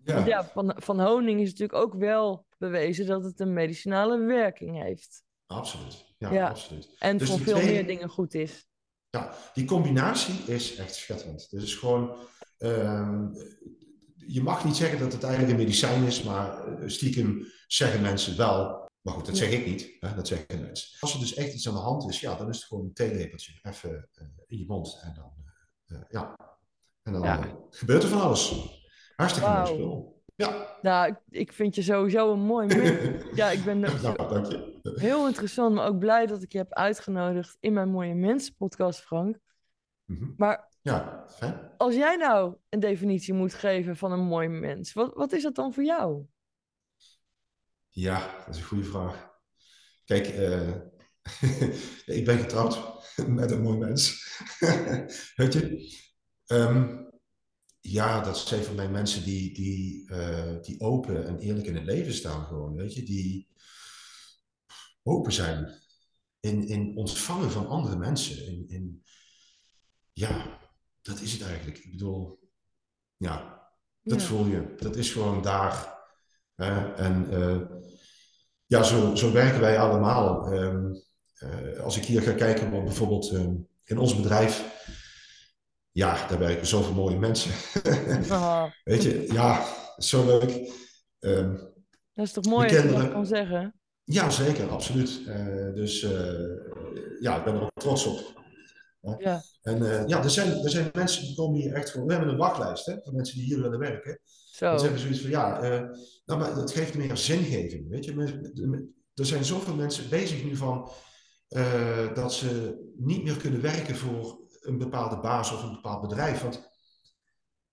[0.03, 0.13] Ja.
[0.13, 4.81] Want ja, van, van honing is natuurlijk ook wel bewezen dat het een medicinale werking
[4.83, 5.23] heeft.
[5.45, 6.05] Absoluut.
[6.17, 6.49] Ja, ja.
[6.49, 6.95] absoluut.
[6.99, 7.71] En dus voor veel twee...
[7.71, 8.68] meer dingen goed is.
[9.09, 11.49] Ja, die combinatie is echt schitterend.
[11.49, 12.15] Dus is gewoon,
[12.57, 13.33] um,
[14.15, 18.37] je mag niet zeggen dat het eigenlijk een medicijn is, maar eh, stiekem zeggen mensen
[18.37, 18.87] wel.
[19.01, 20.97] Maar goed, dat zeg ik niet, hè, dat zeggen mensen.
[20.99, 22.93] Als er dus echt iets aan de hand is, ja, dan is het gewoon een
[22.93, 25.33] theelepeltje even uh, in je mond en dan,
[25.87, 26.35] uh, ja.
[27.03, 27.43] En dan Ja.
[27.45, 28.53] eh, gebeurt er van alles.
[29.15, 29.75] Hartstikke mooi Wauw.
[29.75, 30.18] spul.
[30.39, 30.77] Ja.
[30.81, 32.89] Nou, ik, ik vind je sowieso een mooi mens.
[33.39, 34.79] Ja, ik ben Nou, dank je.
[34.81, 38.99] heel interessant, maar ook blij dat ik je heb uitgenodigd in mijn Mooie Mensen podcast,
[39.01, 39.37] Frank.
[40.05, 40.25] Mhm.
[40.37, 41.71] Maar Ja, fijn.
[41.77, 45.55] als jij nou een definitie moet geven van een mooi mens, wat, wat is dat
[45.55, 46.23] dan voor jou?
[47.89, 49.29] Ja, dat is een goede vraag.
[50.05, 50.75] Kijk, eh,
[52.17, 52.79] ik ben getrouwd
[53.27, 54.27] met een mooi mens.
[55.35, 55.91] Weet je?
[56.45, 57.07] Ehm,
[57.79, 61.83] ja, dat zijn voor mij mensen die, die, eh, die open en eerlijk in het
[61.85, 62.75] leven staan gewoon.
[62.75, 63.03] Weet je?
[63.03, 63.47] Die
[65.03, 65.73] open zijn
[66.39, 68.45] in, in ontvangen van andere mensen.
[68.47, 69.03] In, in,
[70.13, 70.59] ja,
[71.01, 71.77] dat is het eigenlijk.
[71.77, 72.39] Ik bedoel,
[73.17, 73.67] ja,
[74.01, 74.27] dat Ja.
[74.27, 74.73] voel je.
[74.77, 75.97] Dat is gewoon daar.
[76.55, 76.93] hè.
[76.93, 77.77] en eh,
[78.65, 80.51] ja, zo, zo werken wij allemaal.
[80.51, 80.93] Ehm,
[81.33, 84.63] eh, als ik hier ga kijken, bijvoorbeeld ehm, in ons bedrijf,
[85.99, 87.51] ja, daar werken zoveel mooie mensen.
[88.29, 89.65] Ah, Weet je, ja,
[89.97, 90.71] zo leuk.
[91.19, 91.55] Ehm,
[92.13, 93.73] dat is toch mooi als je dat kan zeggen?
[94.03, 95.21] ja, zeker, absoluut.
[95.27, 96.11] Eh, dus eh,
[97.19, 98.37] ja, ik ben er ook trots op.
[99.17, 102.05] Ja, En eh, ja, er zijn, er zijn mensen die komen hier echt voor.
[102.05, 104.19] We hebben een wachtlijst hè, van mensen die hier willen werken.
[104.51, 104.69] zo.
[104.69, 105.59] Dan zeggen zoiets van ja,
[106.25, 107.89] nou, maar dat geeft meer zingeving.
[107.89, 108.13] Weet je,
[109.15, 110.91] er zijn zoveel mensen bezig nu van
[112.13, 116.41] dat ze niet meer kunnen werken voor een bepaalde baas of een bepaald bedrijf.
[116.41, 116.53] Want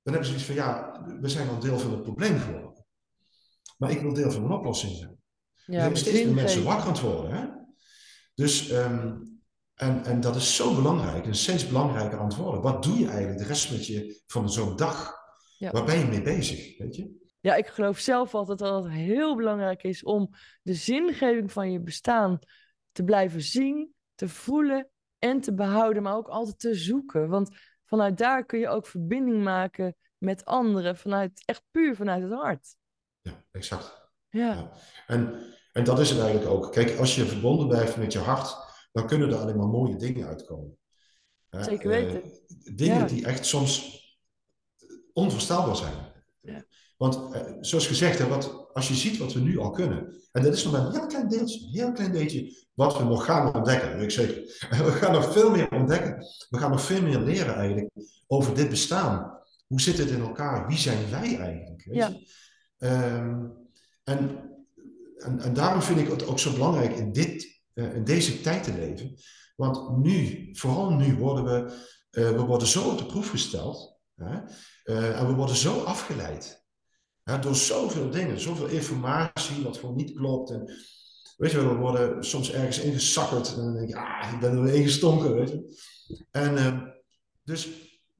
[0.02, 2.84] dan hebben ze zoiets van ja, we zijn al deel van het probleem geworden.
[3.78, 5.10] Maar ik wil deel van een oplossing zijn.
[5.10, 7.30] Er Ja, zijn met steeds meer mensen wakker aan het worden.
[7.30, 7.46] Hè?
[8.34, 9.16] Dus, ehm,
[9.74, 12.62] en, en dat is zo belangrijk en steeds belangrijker aan het worden.
[12.62, 15.14] Wat doe je eigenlijk de rest met je, van zo'n dag?
[15.58, 15.70] Ja.
[15.70, 16.78] Waar ben je mee bezig?
[16.78, 17.24] Weet je?
[17.40, 20.30] Ja, ik geloof zelf altijd dat het heel belangrijk is om
[20.62, 22.38] de zingeving van je bestaan
[22.92, 24.90] te blijven zien, te voelen
[25.30, 27.28] en te behouden, maar ook altijd te zoeken.
[27.28, 27.50] Want
[27.84, 32.76] vanuit daar kun je ook verbinding maken met anderen, vanuit, echt puur vanuit het hart.
[33.20, 34.10] Ja, exact.
[34.28, 34.70] Ja, Ja.
[35.06, 35.34] En,
[35.72, 36.72] en dat is het eigenlijk ook.
[36.72, 38.56] Kijk, als je verbonden blijft met je hart,
[38.92, 40.78] dan kunnen er alleen maar mooie dingen uitkomen.
[41.50, 42.30] Zeker eh, weten.
[42.76, 43.06] dingen Ja.
[43.06, 44.04] die echt soms
[45.12, 45.94] onvoorstelbaar zijn.
[46.40, 46.64] Ja.
[46.96, 50.42] Want eh, zoals gezegd, hè, wat, als je ziet wat we nu al kunnen, en
[50.42, 53.24] dat is nog maar een heel klein deeltje, een heel klein beetje wat we nog
[53.24, 54.34] gaan ontdekken, weet ik zeker.
[54.86, 56.26] We gaan nog veel meer ontdekken.
[56.48, 57.90] We gaan nog veel meer leren eigenlijk
[58.26, 59.40] over dit bestaan.
[59.66, 60.66] Hoe zit het in elkaar?
[60.66, 61.84] Wie zijn wij eigenlijk?
[61.84, 62.12] Weet Ja.
[62.78, 63.46] Ehm,
[64.04, 64.40] en,
[65.16, 68.64] en, en daarom vind ik het ook zo belangrijk in, dit, eh, in deze tijd
[68.64, 69.14] te leven.
[69.56, 71.72] Want nu, vooral nu, worden we,
[72.10, 73.98] eh, we worden zo op de proef gesteld.
[74.14, 74.40] Hè?
[74.84, 76.64] Eh, en we worden zo afgeleid.
[77.22, 77.38] Hè?
[77.38, 80.50] Door zoveel dingen, zoveel informatie wat gewoon niet klopt.
[80.50, 80.70] En,
[81.36, 83.54] weet je, wel, we worden soms ergens ingesakkerd.
[83.54, 85.34] En dan denk je, ah, ik ben er weer ingestonken.
[85.34, 85.80] Weet je?
[86.30, 86.88] En, ehm,
[87.44, 87.68] dus,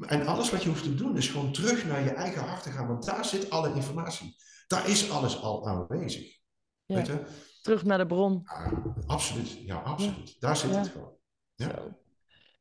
[0.07, 2.71] en alles wat je hoeft te doen is gewoon terug naar je eigen hart te
[2.71, 2.87] gaan.
[2.87, 4.37] Want daar zit alle informatie.
[4.67, 6.39] Daar is alles al aanwezig.
[6.85, 6.95] Ja.
[6.95, 7.25] Weet je?
[7.67, 8.43] terug naar de bron.
[8.45, 9.53] Ja, absoluut.
[9.53, 10.41] Ja, absoluut.
[10.41, 11.17] Daar zit het gewoon.
[11.55, 11.71] Ja.
[11.71, 11.99] Zo.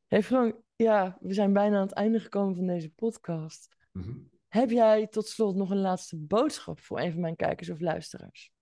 [0.06, 3.76] Hey Frank, ja, we zijn bijna aan het einde gekomen van deze podcast.
[3.92, 4.12] Mhm.
[4.48, 8.52] Heb jij tot slot nog een laatste boodschap voor een van mijn kijkers of luisteraars?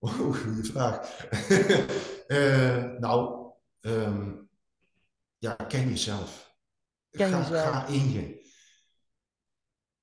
[0.00, 0.98] Oeh, goede vraag.
[2.30, 4.32] Eh, nou, ehm,
[5.38, 6.56] ja, ken jezelf.
[7.10, 7.62] Ken ga, jezelf.
[7.62, 8.50] ga in je.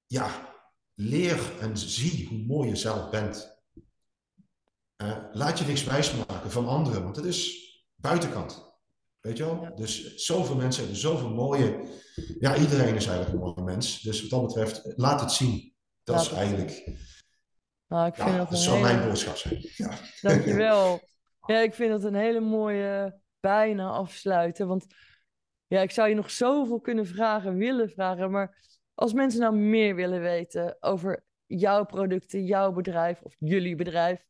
[0.06, 0.54] Ja,
[0.94, 3.62] leer en zie hoe mooi je zelf bent.
[4.96, 8.68] Eh, laat je niks wijsmaken van anderen, want het is buitenkant.
[9.20, 9.62] Weet je wel?
[9.62, 9.70] Ja.
[9.70, 12.00] Dus zoveel mensen hebben zoveel mooie.
[12.40, 14.02] Ja, iedereen is eigenlijk een mooi mens.
[14.02, 15.76] Dus wat dat betreft, laat het zien.
[16.04, 16.92] Dat Laat is eigenlijk.
[17.88, 18.94] Nou, ik vind Ja, dat dat zou hele...
[18.94, 19.60] mijn boodschap zijn.
[19.76, 19.92] Ja.
[20.22, 21.00] Dankjewel.
[21.46, 24.68] Ja, ik vind dat een hele mooie bijna afsluiten.
[24.68, 24.86] Want
[25.68, 28.32] ja, ik zou je nog zoveel kunnen vragen, willen vragen.
[28.32, 28.58] Maar
[28.94, 34.26] als mensen nou meer willen weten over jouw producten, jouw bedrijf of jullie bedrijf,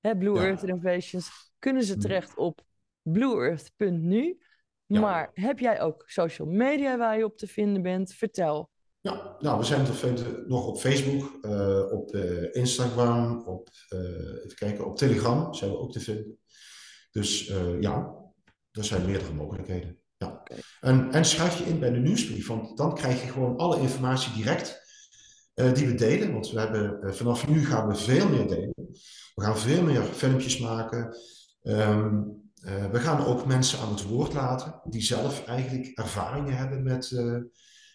[0.00, 0.42] hè, Blue Ja.
[0.44, 2.00] Earth Innovations, kunnen ze Hmm.
[2.02, 2.60] terecht op
[3.02, 4.38] blueearth.nu.
[4.86, 5.00] Ja.
[5.00, 8.14] Maar heb jij ook social media waar je op te vinden bent?
[8.14, 8.70] Vertel.
[9.02, 14.44] Ja, nou, we zijn te vinden nog op Facebook, eh, op eh, Instagram, op, eh,
[14.44, 16.38] even kijken, op Telegram zijn we ook te vinden.
[17.10, 17.46] Dus
[17.80, 18.14] ja,
[18.70, 19.98] er zijn meerdere mogelijkheden.
[20.16, 20.42] Ja.
[20.80, 24.32] En, en schrijf je in bij de nieuwsbrief, want dan krijg je gewoon alle informatie
[24.32, 24.80] direct
[25.54, 26.32] die we delen.
[26.32, 28.74] Want we hebben, vanaf nu gaan we veel meer delen.
[29.34, 31.16] We gaan veel meer filmpjes maken.
[31.62, 32.22] Ehm,
[32.62, 37.10] eh, we gaan ook mensen aan het woord laten die zelf eigenlijk ervaringen hebben met,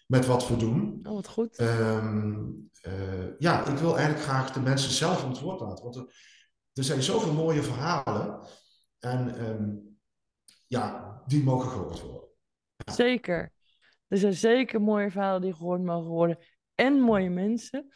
[0.08, 1.00] met wat we doen.
[1.02, 1.56] Oh, wat goed.
[1.56, 2.50] Ehm,
[2.80, 5.84] eh, ja, ik wil eigenlijk graag de mensen zelf aan het woord laten.
[5.84, 6.04] Want er,
[6.72, 8.40] er zijn zoveel mooie verhalen.
[8.98, 9.76] En ehm,
[10.66, 12.28] ja, die mogen gehoord worden.
[12.92, 13.52] Zeker.
[14.06, 16.38] Er zijn zeker mooie verhalen die gehoord mogen worden.
[16.74, 17.88] En mooie mensen.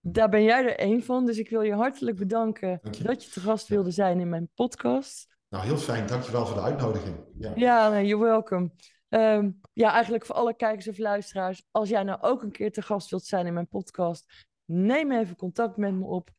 [0.00, 1.26] Daar ben jij er één van.
[1.26, 3.02] Dus ik wil je hartelijk bedanken je.
[3.02, 5.36] dat je te gast wilde zijn in mijn podcast.
[5.48, 6.06] Nou, heel fijn.
[6.06, 7.16] Dankjewel voor de uitnodiging.
[7.38, 7.52] Ja.
[7.56, 8.70] Ja, you're welcome.
[9.10, 11.62] Ehm, ja, eigenlijk voor alle kijkers of luisteraars.
[11.70, 15.36] Als jij nou ook een keer te gast wilt zijn in mijn podcast, neem even
[15.36, 16.30] contact met me op.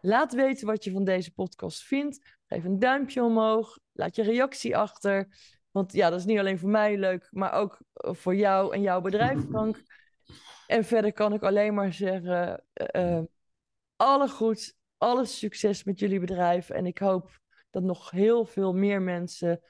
[0.00, 2.38] Laat weten wat je van deze podcast vindt.
[2.46, 3.78] Geef een duimpje omhoog.
[3.92, 5.36] Laat je reactie achter.
[5.70, 8.82] Want ja, dat is niet alleen voor mij leuk, maar ook eh, voor jou en
[8.82, 9.82] jouw bedrijf, Frank.
[10.66, 13.22] En verder kan ik alleen maar zeggen: eh,
[13.96, 16.70] alle goeds, alle succes met jullie bedrijf.
[16.70, 17.40] En ik hoop
[17.70, 19.60] dat nog heel veel meer mensen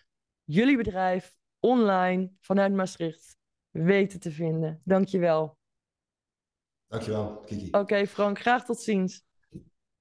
[0.44, 3.36] jullie bedrijf online vanuit Maastricht
[3.70, 4.80] weten te vinden.
[4.84, 5.58] Dankjewel.
[6.86, 7.68] Dankjewel, Kiki.
[7.70, 9.24] Oké, Frank, graag tot ziens.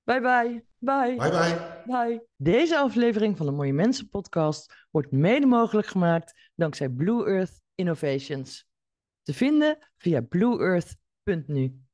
[0.03, 0.65] Bye bye.
[0.77, 1.15] Bye.
[1.15, 1.83] Bye bye.
[1.85, 2.27] Bye.
[2.35, 8.67] Deze aflevering van de Mooie Mensen podcast wordt mede mogelijk gemaakt dankzij Blue Earth Innovations.
[9.23, 11.86] Te vinden via blueearth.nu.